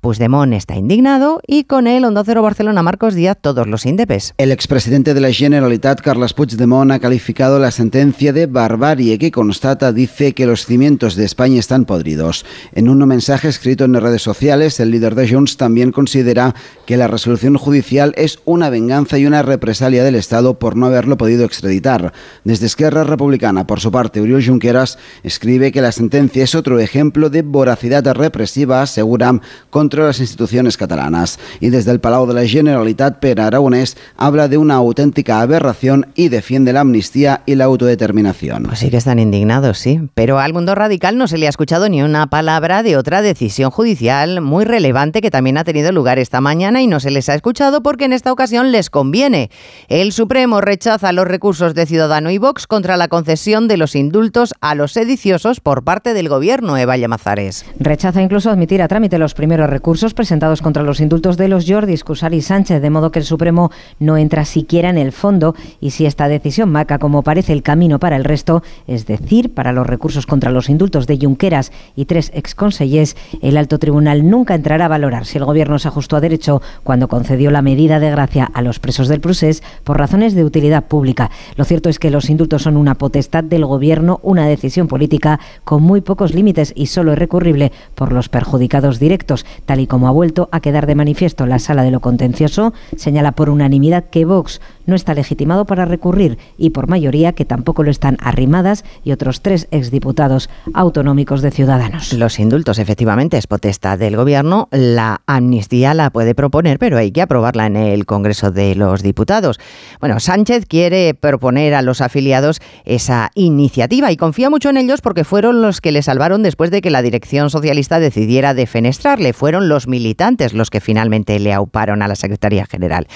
Puigdemont 0.00 0.52
está 0.52 0.76
indignado 0.76 1.40
y 1.46 1.64
con 1.64 1.86
él 1.86 2.04
Onda 2.04 2.22
Cero 2.24 2.42
Barcelona 2.42 2.82
Marcos 2.82 3.14
Díaz 3.14 3.36
todos 3.40 3.66
los 3.66 3.84
indepes. 3.84 4.32
El 4.38 4.52
expresidente 4.52 5.12
de 5.12 5.20
la 5.20 5.32
Generalitat, 5.32 6.00
Carles 6.00 6.34
Puigdemont, 6.34 6.92
ha 6.92 7.00
calificado 7.00 7.58
la 7.58 7.72
sentencia 7.72 8.32
de 8.32 8.46
barbarie 8.46 9.18
que 9.18 9.32
constata, 9.32 9.92
dice 9.92 10.34
que 10.34 10.46
los 10.46 10.66
cimientos 10.66 11.16
de 11.16 11.24
España 11.24 11.58
están 11.58 11.84
podridos. 11.84 12.46
En 12.72 12.88
un 12.88 12.98
mensaje 13.08 13.48
escrito 13.48 13.84
en 13.84 13.94
redes 13.94 14.22
sociales, 14.22 14.78
el 14.78 14.92
líder 14.92 15.14
de 15.16 15.28
Junts 15.28 15.56
también 15.56 15.90
considera 15.90 16.54
que 16.86 16.96
la 16.96 17.08
resolución 17.08 17.56
judicial 17.56 18.14
es 18.16 18.38
una 18.44 18.70
venganza 18.70 19.18
y 19.18 19.26
una 19.26 19.42
represalia 19.42 20.04
del 20.04 20.14
Estado 20.14 20.58
por 20.58 20.76
no 20.76 20.86
haberlo 20.86 21.16
podido 21.16 21.44
extraditar. 21.44 22.12
Desde 22.44 22.66
Esquerra 22.66 23.02
Republicana, 23.02 23.66
por 23.66 23.80
su 23.80 23.90
parte, 23.90 24.20
Uriol 24.20 24.44
Junqueras 24.44 24.98
escribe 25.22 25.72
que 25.72 25.80
la 25.80 25.92
sentencia 25.92 26.44
es 26.44 26.54
otro 26.54 26.78
ejemplo 26.78 27.30
de 27.30 27.42
voracidad 27.42 28.04
represiva, 28.14 28.82
asegura, 28.82 29.40
con 29.70 29.87
contra 29.88 30.04
las 30.04 30.20
instituciones 30.20 30.76
catalanas. 30.76 31.38
Y 31.60 31.70
desde 31.70 31.92
el 31.92 31.98
Palau 31.98 32.26
de 32.26 32.34
la 32.34 32.46
Generalitat, 32.46 33.20
Per 33.20 33.40
Aragonés 33.40 33.96
habla 34.18 34.46
de 34.46 34.58
una 34.58 34.74
auténtica 34.74 35.40
aberración 35.40 36.08
y 36.14 36.28
defiende 36.28 36.74
la 36.74 36.80
amnistía 36.80 37.40
y 37.46 37.54
la 37.54 37.64
autodeterminación. 37.64 38.64
Pues 38.64 38.80
sí 38.80 38.90
que 38.90 38.98
están 38.98 39.18
indignados, 39.18 39.78
sí. 39.78 39.98
Pero 40.12 40.40
al 40.40 40.52
mundo 40.52 40.74
radical 40.74 41.16
no 41.16 41.26
se 41.26 41.38
le 41.38 41.46
ha 41.46 41.48
escuchado 41.48 41.88
ni 41.88 42.02
una 42.02 42.26
palabra 42.26 42.82
de 42.82 42.98
otra 42.98 43.22
decisión 43.22 43.70
judicial 43.70 44.42
muy 44.42 44.66
relevante 44.66 45.22
que 45.22 45.30
también 45.30 45.56
ha 45.56 45.64
tenido 45.64 45.90
lugar 45.90 46.18
esta 46.18 46.42
mañana 46.42 46.82
y 46.82 46.86
no 46.86 47.00
se 47.00 47.10
les 47.10 47.30
ha 47.30 47.34
escuchado 47.34 47.82
porque 47.82 48.04
en 48.04 48.12
esta 48.12 48.30
ocasión 48.30 48.70
les 48.70 48.90
conviene. 48.90 49.50
El 49.88 50.12
Supremo 50.12 50.60
rechaza 50.60 51.12
los 51.12 51.26
recursos 51.26 51.72
de 51.72 51.86
Ciudadano 51.86 52.30
y 52.30 52.36
Vox 52.36 52.66
contra 52.66 52.98
la 52.98 53.08
concesión 53.08 53.68
de 53.68 53.78
los 53.78 53.96
indultos 53.96 54.52
a 54.60 54.74
los 54.74 54.92
sediciosos 54.92 55.60
por 55.60 55.82
parte 55.82 56.12
del 56.12 56.28
gobierno, 56.28 56.76
Eva 56.76 56.98
Llamazares. 56.98 57.64
Rechaza 57.80 58.20
incluso 58.20 58.50
admitir 58.50 58.82
a 58.82 58.88
trámite 58.88 59.16
los 59.16 59.32
primeros 59.32 59.70
recursos 59.70 59.77
recursos 59.78 60.12
presentados 60.12 60.60
contra 60.60 60.82
los 60.82 60.98
indultos 60.98 61.36
de 61.36 61.46
los 61.46 61.64
Jordis, 61.64 62.02
Cusar 62.02 62.34
y 62.34 62.42
Sánchez, 62.42 62.82
de 62.82 62.90
modo 62.90 63.12
que 63.12 63.20
el 63.20 63.24
Supremo 63.24 63.70
no 64.00 64.16
entra 64.16 64.44
siquiera 64.44 64.90
en 64.90 64.98
el 64.98 65.12
fondo 65.12 65.54
y 65.80 65.90
si 65.90 66.04
esta 66.04 66.26
decisión 66.26 66.68
marca 66.68 66.98
como 66.98 67.22
parece 67.22 67.52
el 67.52 67.62
camino 67.62 68.00
para 68.00 68.16
el 68.16 68.24
resto, 68.24 68.64
es 68.88 69.06
decir, 69.06 69.54
para 69.54 69.70
los 69.70 69.86
recursos 69.86 70.26
contra 70.26 70.50
los 70.50 70.68
indultos 70.68 71.06
de 71.06 71.16
Junqueras 71.16 71.70
y 71.94 72.06
tres 72.06 72.32
exconsellers, 72.34 73.14
el 73.40 73.56
alto 73.56 73.78
tribunal 73.78 74.28
nunca 74.28 74.56
entrará 74.56 74.86
a 74.86 74.88
valorar 74.88 75.26
si 75.26 75.38
el 75.38 75.44
gobierno 75.44 75.78
se 75.78 75.86
ajustó 75.86 76.16
a 76.16 76.20
derecho 76.20 76.60
cuando 76.82 77.06
concedió 77.06 77.52
la 77.52 77.62
medida 77.62 78.00
de 78.00 78.10
gracia 78.10 78.50
a 78.52 78.62
los 78.62 78.80
presos 78.80 79.06
del 79.06 79.20
Prusés 79.20 79.62
por 79.84 79.96
razones 79.96 80.34
de 80.34 80.44
utilidad 80.44 80.86
pública. 80.86 81.30
Lo 81.54 81.64
cierto 81.64 81.88
es 81.88 82.00
que 82.00 82.10
los 82.10 82.30
indultos 82.30 82.62
son 82.62 82.76
una 82.76 82.96
potestad 82.96 83.44
del 83.44 83.64
gobierno, 83.64 84.18
una 84.24 84.48
decisión 84.48 84.88
política 84.88 85.38
con 85.62 85.84
muy 85.84 86.00
pocos 86.00 86.34
límites 86.34 86.72
y 86.74 86.86
solo 86.86 87.12
es 87.12 87.18
recurrible 87.20 87.70
por 87.94 88.10
los 88.10 88.28
perjudicados 88.28 88.98
directos 88.98 89.46
tal 89.68 89.80
y 89.80 89.86
como 89.86 90.08
ha 90.08 90.12
vuelto 90.12 90.48
a 90.50 90.60
quedar 90.60 90.86
de 90.86 90.94
manifiesto 90.94 91.44
la 91.44 91.58
sala 91.58 91.82
de 91.82 91.90
lo 91.90 92.00
contencioso, 92.00 92.72
señala 92.96 93.32
por 93.32 93.50
unanimidad 93.50 94.04
que 94.04 94.24
Vox 94.24 94.62
no 94.86 94.94
está 94.94 95.12
legitimado 95.12 95.66
para 95.66 95.84
recurrir 95.84 96.38
y 96.56 96.70
por 96.70 96.88
mayoría 96.88 97.34
que 97.34 97.44
tampoco 97.44 97.82
lo 97.82 97.90
están 97.90 98.16
Arrimadas 98.22 98.82
y 99.04 99.12
otros 99.12 99.42
tres 99.42 99.68
exdiputados 99.70 100.48
autonómicos 100.72 101.42
de 101.42 101.50
Ciudadanos. 101.50 102.14
Los 102.14 102.38
indultos 102.38 102.78
efectivamente 102.78 103.36
es 103.36 103.46
potestad 103.46 103.98
del 103.98 104.16
gobierno, 104.16 104.68
la 104.72 105.20
amnistía 105.26 105.92
la 105.92 106.08
puede 106.08 106.34
proponer, 106.34 106.78
pero 106.78 106.96
hay 106.96 107.10
que 107.10 107.20
aprobarla 107.20 107.66
en 107.66 107.76
el 107.76 108.06
Congreso 108.06 108.50
de 108.50 108.74
los 108.74 109.02
Diputados. 109.02 109.60
Bueno, 110.00 110.18
Sánchez 110.18 110.64
quiere 110.66 111.12
proponer 111.12 111.74
a 111.74 111.82
los 111.82 112.00
afiliados 112.00 112.62
esa 112.86 113.30
iniciativa 113.34 114.10
y 114.10 114.16
confía 114.16 114.48
mucho 114.48 114.70
en 114.70 114.78
ellos 114.78 115.02
porque 115.02 115.24
fueron 115.24 115.60
los 115.60 115.82
que 115.82 115.92
le 115.92 116.00
salvaron 116.00 116.42
después 116.42 116.70
de 116.70 116.80
que 116.80 116.90
la 116.90 117.02
dirección 117.02 117.50
socialista 117.50 118.00
decidiera 118.00 118.54
defenestrarle. 118.54 119.34
Fueron 119.34 119.57
los 119.66 119.88
militantes 119.88 120.52
los 120.52 120.70
que 120.70 120.80
finalmente 120.80 121.38
le 121.40 121.52
auparon 121.52 122.02
a 122.02 122.08
la 122.08 122.14
Secretaría 122.14 122.66
General. 122.66 123.06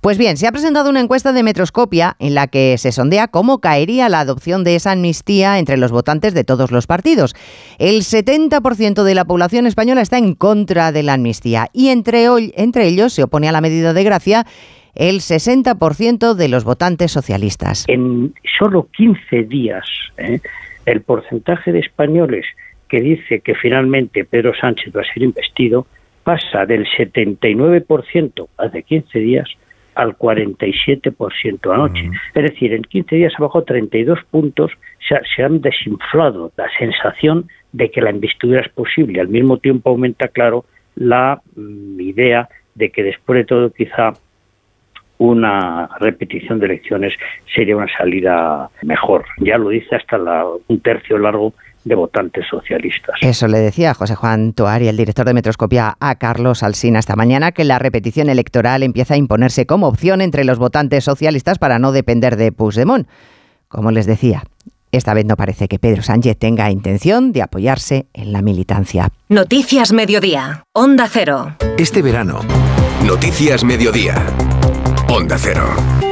Pues 0.00 0.18
bien, 0.18 0.36
se 0.36 0.46
ha 0.46 0.52
presentado 0.52 0.90
una 0.90 1.00
encuesta 1.00 1.32
de 1.32 1.42
Metroscopia 1.42 2.16
en 2.18 2.34
la 2.34 2.46
que 2.46 2.76
se 2.78 2.92
sondea 2.92 3.28
cómo 3.28 3.60
caería 3.60 4.08
la 4.08 4.20
adopción 4.20 4.64
de 4.64 4.76
esa 4.76 4.92
amnistía 4.92 5.58
entre 5.58 5.76
los 5.78 5.90
votantes 5.90 6.34
de 6.34 6.44
todos 6.44 6.70
los 6.70 6.86
partidos. 6.86 7.34
El 7.78 8.02
70% 8.02 9.02
de 9.02 9.14
la 9.14 9.24
población 9.24 9.66
española 9.66 10.02
está 10.02 10.18
en 10.18 10.34
contra 10.34 10.92
de 10.92 11.02
la 11.02 11.14
amnistía 11.14 11.68
y 11.72 11.88
entre, 11.88 12.26
entre 12.54 12.86
ellos 12.86 13.12
se 13.12 13.22
opone 13.22 13.48
a 13.48 13.52
la 13.52 13.60
medida 13.60 13.92
de 13.92 14.04
gracia 14.04 14.44
el 14.94 15.20
60% 15.20 16.34
de 16.34 16.48
los 16.48 16.64
votantes 16.64 17.12
socialistas. 17.12 17.84
En 17.88 18.34
solo 18.58 18.88
15 18.96 19.44
días, 19.44 19.86
¿eh? 20.18 20.40
el 20.86 21.02
porcentaje 21.02 21.72
de 21.72 21.78
españoles 21.78 22.44
que 22.88 23.00
dice 23.00 23.40
que 23.40 23.54
finalmente 23.54 24.24
Pedro 24.24 24.52
Sánchez 24.54 24.94
va 24.96 25.02
a 25.02 25.12
ser 25.12 25.22
investido 25.22 25.86
pasa 26.24 26.66
del 26.66 26.86
79% 26.86 28.48
hace 28.58 28.82
15 28.82 29.18
días 29.18 29.48
al 29.94 30.16
47% 30.16 31.74
anoche. 31.74 32.10
Es 32.34 32.42
decir, 32.42 32.72
en 32.72 32.82
15 32.82 33.16
días 33.16 33.32
ha 33.36 33.42
bajado 33.42 33.64
32 33.64 34.20
puntos, 34.30 34.70
se, 35.08 35.16
se 35.34 35.42
han 35.42 35.60
desinflado 35.60 36.52
la 36.56 36.68
sensación 36.78 37.48
de 37.72 37.90
que 37.90 38.00
la 38.00 38.10
investidura 38.10 38.60
es 38.60 38.68
posible. 38.68 39.20
Al 39.20 39.28
mismo 39.28 39.58
tiempo 39.58 39.90
aumenta, 39.90 40.28
claro, 40.28 40.64
la 40.94 41.40
mm, 41.56 42.00
idea 42.00 42.48
de 42.74 42.90
que 42.90 43.02
después 43.02 43.38
de 43.38 43.44
todo 43.44 43.72
quizá 43.72 44.12
una 45.18 45.88
repetición 45.98 46.60
de 46.60 46.66
elecciones 46.66 47.14
sería 47.52 47.76
una 47.76 47.88
salida 47.96 48.70
mejor. 48.82 49.24
Ya 49.38 49.58
lo 49.58 49.70
dice 49.70 49.96
hasta 49.96 50.16
la, 50.16 50.46
un 50.68 50.80
tercio 50.80 51.18
largo 51.18 51.54
de 51.88 51.94
votantes 51.94 52.44
socialistas. 52.48 53.16
Eso 53.20 53.48
le 53.48 53.58
decía 53.58 53.94
José 53.94 54.14
Juan 54.14 54.52
Toari, 54.52 54.88
el 54.88 54.96
director 54.96 55.26
de 55.26 55.34
Metroscopia, 55.34 55.96
a 55.98 56.14
Carlos 56.16 56.62
Alsina 56.62 56.98
esta 56.98 57.16
mañana, 57.16 57.52
que 57.52 57.64
la 57.64 57.78
repetición 57.78 58.28
electoral 58.28 58.82
empieza 58.82 59.14
a 59.14 59.16
imponerse 59.16 59.66
como 59.66 59.88
opción 59.88 60.20
entre 60.20 60.44
los 60.44 60.58
votantes 60.58 61.04
socialistas 61.04 61.58
para 61.58 61.78
no 61.78 61.92
depender 61.92 62.36
de 62.36 62.52
Puigdemont. 62.52 63.08
Como 63.68 63.90
les 63.90 64.06
decía, 64.06 64.44
esta 64.92 65.14
vez 65.14 65.26
no 65.26 65.36
parece 65.36 65.68
que 65.68 65.78
Pedro 65.78 66.02
Sánchez 66.02 66.38
tenga 66.38 66.70
intención 66.70 67.32
de 67.32 67.42
apoyarse 67.42 68.06
en 68.14 68.32
la 68.32 68.42
militancia. 68.42 69.10
Noticias 69.28 69.92
Mediodía, 69.92 70.64
Onda 70.72 71.08
Cero. 71.10 71.56
Este 71.76 72.02
verano, 72.02 72.40
Noticias 73.04 73.64
Mediodía, 73.64 74.14
Onda 75.08 75.36
Cero. 75.38 76.07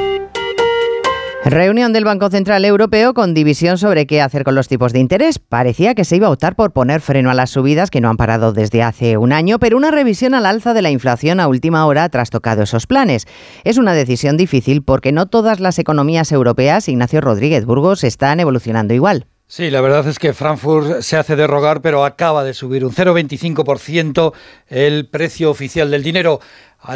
Reunión 1.48 1.92
del 1.92 2.04
Banco 2.04 2.28
Central 2.28 2.64
Europeo 2.64 3.14
con 3.14 3.32
división 3.32 3.78
sobre 3.78 4.08
qué 4.08 4.20
hacer 4.20 4.42
con 4.42 4.56
los 4.56 4.66
tipos 4.66 4.92
de 4.92 4.98
interés. 4.98 5.38
Parecía 5.38 5.94
que 5.94 6.04
se 6.04 6.16
iba 6.16 6.26
a 6.26 6.30
optar 6.30 6.56
por 6.56 6.72
poner 6.72 7.00
freno 7.00 7.30
a 7.30 7.34
las 7.34 7.50
subidas 7.50 7.88
que 7.88 8.00
no 8.00 8.10
han 8.10 8.16
parado 8.16 8.52
desde 8.52 8.82
hace 8.82 9.16
un 9.16 9.32
año, 9.32 9.60
pero 9.60 9.76
una 9.76 9.92
revisión 9.92 10.34
al 10.34 10.44
alza 10.44 10.74
de 10.74 10.82
la 10.82 10.90
inflación 10.90 11.38
a 11.38 11.46
última 11.46 11.86
hora 11.86 12.02
ha 12.02 12.08
trastocado 12.08 12.64
esos 12.64 12.88
planes. 12.88 13.26
Es 13.62 13.78
una 13.78 13.92
decisión 13.92 14.36
difícil 14.36 14.82
porque 14.82 15.12
no 15.12 15.26
todas 15.26 15.60
las 15.60 15.78
economías 15.78 16.32
europeas, 16.32 16.88
Ignacio 16.88 17.20
Rodríguez 17.20 17.64
Burgos, 17.64 18.02
están 18.02 18.40
evolucionando 18.40 18.92
igual. 18.92 19.28
Sí, 19.48 19.70
la 19.70 19.80
verdad 19.80 20.08
es 20.08 20.18
que 20.18 20.32
Frankfurt 20.32 21.02
se 21.02 21.16
hace 21.16 21.36
de 21.36 21.46
rogar, 21.46 21.80
pero 21.80 22.04
acaba 22.04 22.42
de 22.42 22.52
subir 22.52 22.84
un 22.84 22.90
0,25% 22.90 24.32
el 24.66 25.08
precio 25.08 25.52
oficial 25.52 25.92
del 25.92 26.02
dinero 26.02 26.40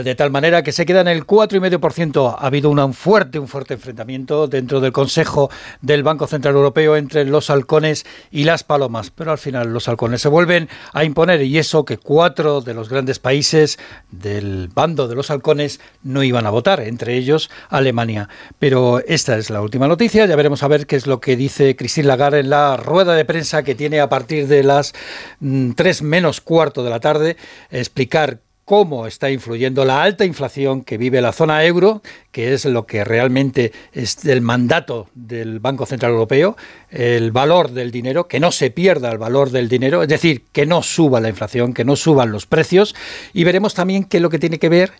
de 0.04 0.14
tal 0.14 0.30
manera 0.30 0.62
que 0.62 0.72
se 0.72 0.86
queda 0.86 1.00
en 1.00 1.08
el 1.08 1.26
4,5%. 1.26 2.36
Ha 2.38 2.46
habido 2.46 2.70
un 2.70 2.94
fuerte, 2.94 3.38
un 3.38 3.48
fuerte 3.48 3.74
enfrentamiento 3.74 4.46
dentro 4.46 4.80
del 4.80 4.92
Consejo 4.92 5.50
del 5.82 6.02
Banco 6.02 6.26
Central 6.26 6.54
Europeo 6.54 6.96
entre 6.96 7.24
los 7.24 7.50
halcones 7.50 8.06
y 8.30 8.44
las 8.44 8.62
palomas, 8.62 9.10
pero 9.10 9.32
al 9.32 9.38
final 9.38 9.72
los 9.72 9.88
halcones 9.88 10.22
se 10.22 10.28
vuelven 10.28 10.68
a 10.92 11.04
imponer 11.04 11.42
y 11.42 11.58
eso 11.58 11.84
que 11.84 11.98
cuatro 11.98 12.60
de 12.60 12.74
los 12.74 12.88
grandes 12.88 13.18
países 13.18 13.78
del 14.10 14.68
bando 14.72 15.08
de 15.08 15.16
los 15.16 15.30
halcones 15.30 15.80
no 16.02 16.22
iban 16.22 16.46
a 16.46 16.50
votar, 16.50 16.80
entre 16.80 17.16
ellos 17.16 17.50
Alemania. 17.68 18.28
Pero 18.58 19.00
esta 19.06 19.36
es 19.36 19.50
la 19.50 19.60
última 19.60 19.88
noticia, 19.88 20.26
ya 20.26 20.36
veremos 20.36 20.62
a 20.62 20.68
ver 20.68 20.86
qué 20.86 20.96
es 20.96 21.06
lo 21.06 21.20
que 21.20 21.36
dice 21.36 21.74
Christine 21.74 22.06
Lagarde 22.06 22.40
en 22.40 22.50
la 22.50 22.76
rueda 22.76 23.14
de 23.14 23.24
prensa 23.24 23.62
que 23.62 23.74
tiene 23.74 24.00
a 24.00 24.08
partir 24.08 24.46
de 24.46 24.62
las 24.62 24.92
3 25.40 26.02
mm, 26.02 26.04
menos 26.04 26.40
cuarto 26.40 26.84
de 26.84 26.90
la 26.90 27.00
tarde, 27.00 27.36
explicar 27.70 28.40
cómo 28.70 29.08
está 29.08 29.32
influyendo 29.32 29.84
la 29.84 30.00
alta 30.00 30.24
inflación 30.24 30.84
que 30.84 30.96
vive 30.96 31.20
la 31.20 31.32
zona 31.32 31.64
euro, 31.64 32.02
que 32.30 32.54
es 32.54 32.66
lo 32.66 32.86
que 32.86 33.02
realmente 33.02 33.72
es 33.92 34.24
el 34.24 34.42
mandato 34.42 35.08
del 35.12 35.58
Banco 35.58 35.86
Central 35.86 36.12
Europeo, 36.12 36.56
el 36.88 37.32
valor 37.32 37.72
del 37.72 37.90
dinero, 37.90 38.28
que 38.28 38.38
no 38.38 38.52
se 38.52 38.70
pierda 38.70 39.10
el 39.10 39.18
valor 39.18 39.50
del 39.50 39.68
dinero, 39.68 40.04
es 40.04 40.08
decir, 40.08 40.44
que 40.52 40.66
no 40.66 40.84
suba 40.84 41.20
la 41.20 41.30
inflación, 41.30 41.74
que 41.74 41.84
no 41.84 41.96
suban 41.96 42.30
los 42.30 42.46
precios, 42.46 42.94
y 43.32 43.42
veremos 43.42 43.74
también 43.74 44.04
qué 44.04 44.18
es 44.18 44.22
lo 44.22 44.30
que 44.30 44.38
tiene 44.38 44.60
que 44.60 44.68
ver 44.68 44.92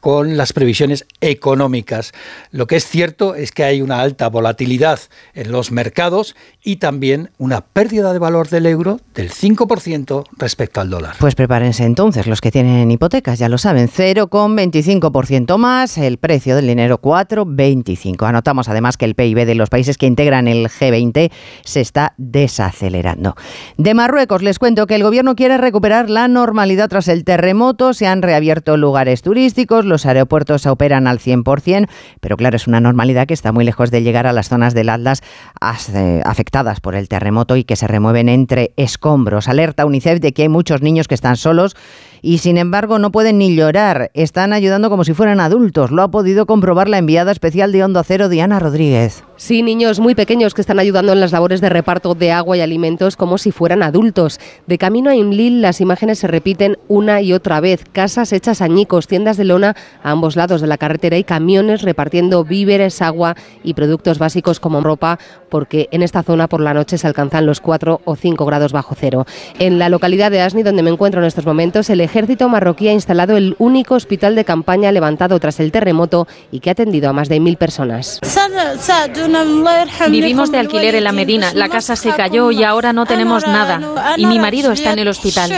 con 0.00 0.36
las 0.36 0.52
previsiones 0.52 1.06
económicas. 1.20 2.12
Lo 2.50 2.66
que 2.66 2.76
es 2.76 2.86
cierto 2.86 3.34
es 3.34 3.52
que 3.52 3.64
hay 3.64 3.82
una 3.82 4.00
alta 4.00 4.28
volatilidad 4.28 5.00
en 5.34 5.52
los 5.52 5.72
mercados 5.72 6.36
y 6.62 6.76
también 6.76 7.30
una 7.38 7.62
pérdida 7.62 8.12
de 8.12 8.18
valor 8.18 8.48
del 8.48 8.66
euro 8.66 9.00
del 9.14 9.30
5% 9.30 10.24
respecto 10.36 10.80
al 10.80 10.90
dólar. 10.90 11.16
Pues 11.18 11.34
prepárense 11.34 11.84
entonces 11.84 12.26
los 12.26 12.40
que 12.40 12.50
tienen 12.50 12.90
hipotecas, 12.90 13.38
ya 13.38 13.48
lo 13.48 13.58
saben, 13.58 13.88
0,25% 13.88 15.58
más, 15.58 15.98
el 15.98 16.18
precio 16.18 16.56
del 16.56 16.66
dinero 16.66 17.00
4,25. 17.00 18.28
Anotamos 18.28 18.68
además 18.68 18.96
que 18.96 19.04
el 19.04 19.14
PIB 19.14 19.46
de 19.46 19.54
los 19.54 19.70
países 19.70 19.98
que 19.98 20.06
integran 20.06 20.48
el 20.48 20.68
G20 20.68 21.30
se 21.64 21.80
está 21.80 22.14
desacelerando. 22.16 23.34
De 23.76 23.94
Marruecos 23.94 24.42
les 24.42 24.58
cuento 24.58 24.86
que 24.86 24.94
el 24.94 25.02
gobierno 25.02 25.34
quiere 25.34 25.58
recuperar 25.58 26.10
la 26.10 26.28
normalidad 26.28 26.88
tras 26.88 27.08
el 27.08 27.24
terremoto, 27.24 27.94
se 27.94 28.06
han 28.06 28.22
reabierto 28.22 28.76
lugares 28.76 29.22
turísticos, 29.22 29.84
los 29.88 30.06
aeropuertos 30.06 30.66
operan 30.66 31.06
al 31.06 31.18
100%, 31.18 31.88
pero 32.20 32.36
claro, 32.36 32.56
es 32.56 32.66
una 32.66 32.80
normalidad 32.80 33.26
que 33.26 33.34
está 33.34 33.52
muy 33.52 33.64
lejos 33.64 33.90
de 33.90 34.02
llegar 34.02 34.26
a 34.26 34.32
las 34.32 34.48
zonas 34.48 34.74
del 34.74 34.88
Atlas 34.88 35.22
eh, 35.94 36.22
afectadas 36.24 36.80
por 36.80 36.94
el 36.94 37.08
terremoto 37.08 37.56
y 37.56 37.64
que 37.64 37.76
se 37.76 37.86
remueven 37.86 38.28
entre 38.28 38.72
escombros. 38.76 39.48
Alerta 39.48 39.86
UNICEF 39.86 40.20
de 40.20 40.32
que 40.32 40.42
hay 40.42 40.48
muchos 40.48 40.82
niños 40.82 41.08
que 41.08 41.14
están 41.14 41.36
solos 41.36 41.76
y 42.22 42.38
sin 42.38 42.58
embargo 42.58 42.98
no 42.98 43.12
pueden 43.12 43.38
ni 43.38 43.54
llorar. 43.54 44.10
Están 44.14 44.52
ayudando 44.52 44.90
como 44.90 45.04
si 45.04 45.14
fueran 45.14 45.40
adultos. 45.40 45.90
Lo 45.90 46.02
ha 46.02 46.10
podido 46.10 46.46
comprobar 46.46 46.88
la 46.88 46.98
enviada 46.98 47.32
especial 47.32 47.72
de 47.72 47.84
Hondo 47.84 48.02
Cero, 48.04 48.28
Diana 48.28 48.58
Rodríguez. 48.58 49.24
Sí, 49.36 49.62
niños 49.62 50.00
muy 50.00 50.14
pequeños 50.14 50.54
que 50.54 50.60
están 50.60 50.80
ayudando 50.80 51.12
en 51.12 51.20
las 51.20 51.32
labores 51.32 51.60
de 51.60 51.68
reparto 51.68 52.14
de 52.14 52.32
agua 52.32 52.56
y 52.56 52.60
alimentos 52.60 53.16
como 53.16 53.38
si 53.38 53.52
fueran 53.52 53.82
adultos. 53.82 54.40
De 54.66 54.78
camino 54.78 55.10
a 55.10 55.16
Imlil 55.16 55.62
las 55.62 55.80
imágenes 55.80 56.18
se 56.18 56.26
repiten 56.26 56.76
una 56.88 57.22
y 57.22 57.32
otra 57.32 57.60
vez. 57.60 57.84
Casas 57.92 58.32
hechas 58.32 58.60
añicos, 58.60 59.06
tiendas 59.06 59.36
de 59.36 59.44
lona 59.44 59.76
a 60.02 60.10
ambos 60.10 60.36
lados 60.36 60.60
de 60.60 60.66
la 60.66 60.78
carretera 60.78 61.16
y 61.16 61.24
camiones 61.24 61.82
repartiendo 61.82 62.44
víveres, 62.44 63.02
agua 63.02 63.34
y 63.62 63.74
productos 63.74 64.18
básicos 64.18 64.60
como 64.60 64.80
ropa, 64.80 65.18
porque 65.48 65.88
en 65.90 66.02
esta 66.02 66.22
zona 66.22 66.48
por 66.48 66.60
la 66.60 66.74
noche 66.74 66.98
se 66.98 67.06
alcanzan 67.06 67.46
los 67.46 67.60
4 67.60 68.00
o 68.04 68.16
5 68.16 68.44
grados 68.44 68.72
bajo 68.72 68.94
cero. 68.98 69.26
En 69.58 69.78
la 69.78 69.88
localidad 69.88 70.30
de 70.30 70.40
Asni, 70.40 70.62
donde 70.62 70.82
me 70.82 70.90
encuentro 70.90 71.20
en 71.20 71.26
estos 71.26 71.46
momentos, 71.46 71.90
el 71.90 72.00
ejército 72.00 72.48
marroquí 72.48 72.88
ha 72.88 72.92
instalado 72.92 73.36
el 73.36 73.56
único 73.58 73.94
hospital 73.94 74.34
de 74.34 74.44
campaña 74.44 74.92
levantado 74.92 75.38
tras 75.38 75.60
el 75.60 75.72
terremoto 75.72 76.26
y 76.50 76.60
que 76.60 76.70
ha 76.70 76.72
atendido 76.72 77.08
a 77.08 77.12
más 77.12 77.28
de 77.28 77.40
mil 77.40 77.56
personas. 77.56 78.20
Vivimos 80.10 80.52
de 80.52 80.58
alquiler 80.58 80.94
en 80.94 81.04
la 81.04 81.12
Medina. 81.12 81.52
La 81.54 81.68
casa 81.68 81.96
se 81.96 82.10
cayó 82.10 82.50
y 82.50 82.64
ahora 82.64 82.92
no 82.92 83.06
tenemos 83.06 83.46
nada. 83.46 83.80
Y 84.16 84.26
mi 84.26 84.38
marido 84.38 84.72
está 84.72 84.92
en 84.92 85.00
el 85.00 85.08
hospital. 85.08 85.52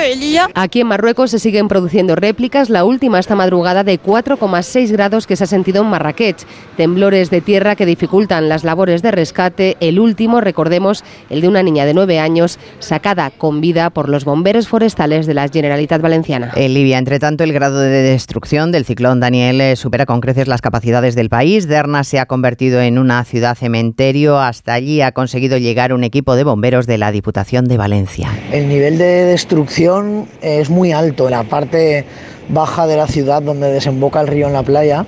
Aquí 0.54 0.80
en 0.80 0.86
Marruecos 0.86 1.30
se 1.30 1.38
siguen 1.38 1.68
produciendo 1.68 2.16
réplicas. 2.16 2.70
La 2.70 2.84
última 2.84 3.18
esta 3.18 3.34
madrugada 3.34 3.84
de 3.84 3.98
4,6 4.10 4.90
grados 4.90 5.28
que 5.28 5.36
se 5.36 5.44
ha 5.44 5.46
sentido 5.46 5.82
en 5.82 5.88
Marrakech. 5.88 6.44
Temblores 6.76 7.30
de 7.30 7.40
tierra 7.40 7.76
que 7.76 7.86
dificultan 7.86 8.48
las 8.48 8.64
labores 8.64 9.02
de 9.02 9.12
rescate. 9.12 9.76
El 9.78 10.00
último, 10.00 10.40
recordemos, 10.40 11.04
el 11.28 11.40
de 11.40 11.46
una 11.46 11.62
niña 11.62 11.86
de 11.86 11.94
9 11.94 12.18
años 12.18 12.58
sacada 12.80 13.30
con 13.30 13.60
vida 13.60 13.90
por 13.90 14.08
los 14.08 14.24
bomberos 14.24 14.66
forestales 14.66 15.26
de 15.26 15.34
la 15.34 15.46
Generalitat 15.46 16.02
Valenciana. 16.02 16.50
En 16.56 16.74
Libia, 16.74 16.98
entre 16.98 17.20
tanto, 17.20 17.44
el 17.44 17.52
grado 17.52 17.78
de 17.78 18.02
destrucción 18.02 18.72
del 18.72 18.84
ciclón 18.84 19.20
Daniel 19.20 19.60
eh, 19.60 19.76
supera 19.76 20.06
con 20.06 20.20
creces 20.20 20.48
las 20.48 20.60
capacidades 20.60 21.14
del 21.14 21.28
país. 21.28 21.68
Derna 21.68 22.02
se 22.02 22.18
ha 22.18 22.26
convertido 22.26 22.80
en 22.80 22.98
una 22.98 23.22
ciudad 23.24 23.54
cementerio. 23.54 24.40
Hasta 24.40 24.74
allí 24.74 25.02
ha 25.02 25.12
conseguido 25.12 25.56
llegar 25.56 25.92
un 25.92 26.02
equipo 26.02 26.34
de 26.34 26.42
bomberos 26.42 26.88
de 26.88 26.98
la 26.98 27.12
Diputación 27.12 27.66
de 27.66 27.76
Valencia. 27.76 28.28
El 28.50 28.66
nivel 28.66 28.98
de 28.98 29.24
destrucción 29.26 30.26
es 30.42 30.68
muy 30.68 30.90
alto 30.90 31.26
en 31.26 31.30
la 31.30 31.44
parte 31.44 32.06
baja 32.52 32.86
de 32.86 32.96
la 32.96 33.06
ciudad 33.06 33.42
donde 33.42 33.72
desemboca 33.72 34.20
el 34.20 34.26
río 34.26 34.46
en 34.46 34.52
la 34.52 34.62
playa. 34.62 35.06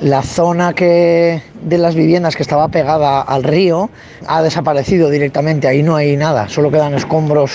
La 0.00 0.22
zona 0.22 0.74
que, 0.74 1.42
de 1.62 1.78
las 1.78 1.96
viviendas 1.96 2.36
que 2.36 2.42
estaba 2.42 2.68
pegada 2.68 3.20
al 3.20 3.42
río 3.42 3.90
ha 4.26 4.42
desaparecido 4.42 5.10
directamente, 5.10 5.66
ahí 5.66 5.82
no 5.82 5.96
hay 5.96 6.16
nada, 6.16 6.48
solo 6.48 6.70
quedan 6.70 6.94
escombros 6.94 7.52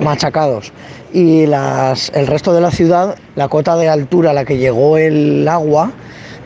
machacados. 0.00 0.72
Y 1.12 1.42
el 1.42 2.26
resto 2.26 2.52
de 2.52 2.60
la 2.60 2.72
ciudad, 2.72 3.16
la 3.36 3.48
cota 3.48 3.76
de 3.76 3.88
altura 3.88 4.30
a 4.30 4.34
la 4.34 4.44
que 4.44 4.58
llegó 4.58 4.98
el 4.98 5.46
agua, 5.46 5.92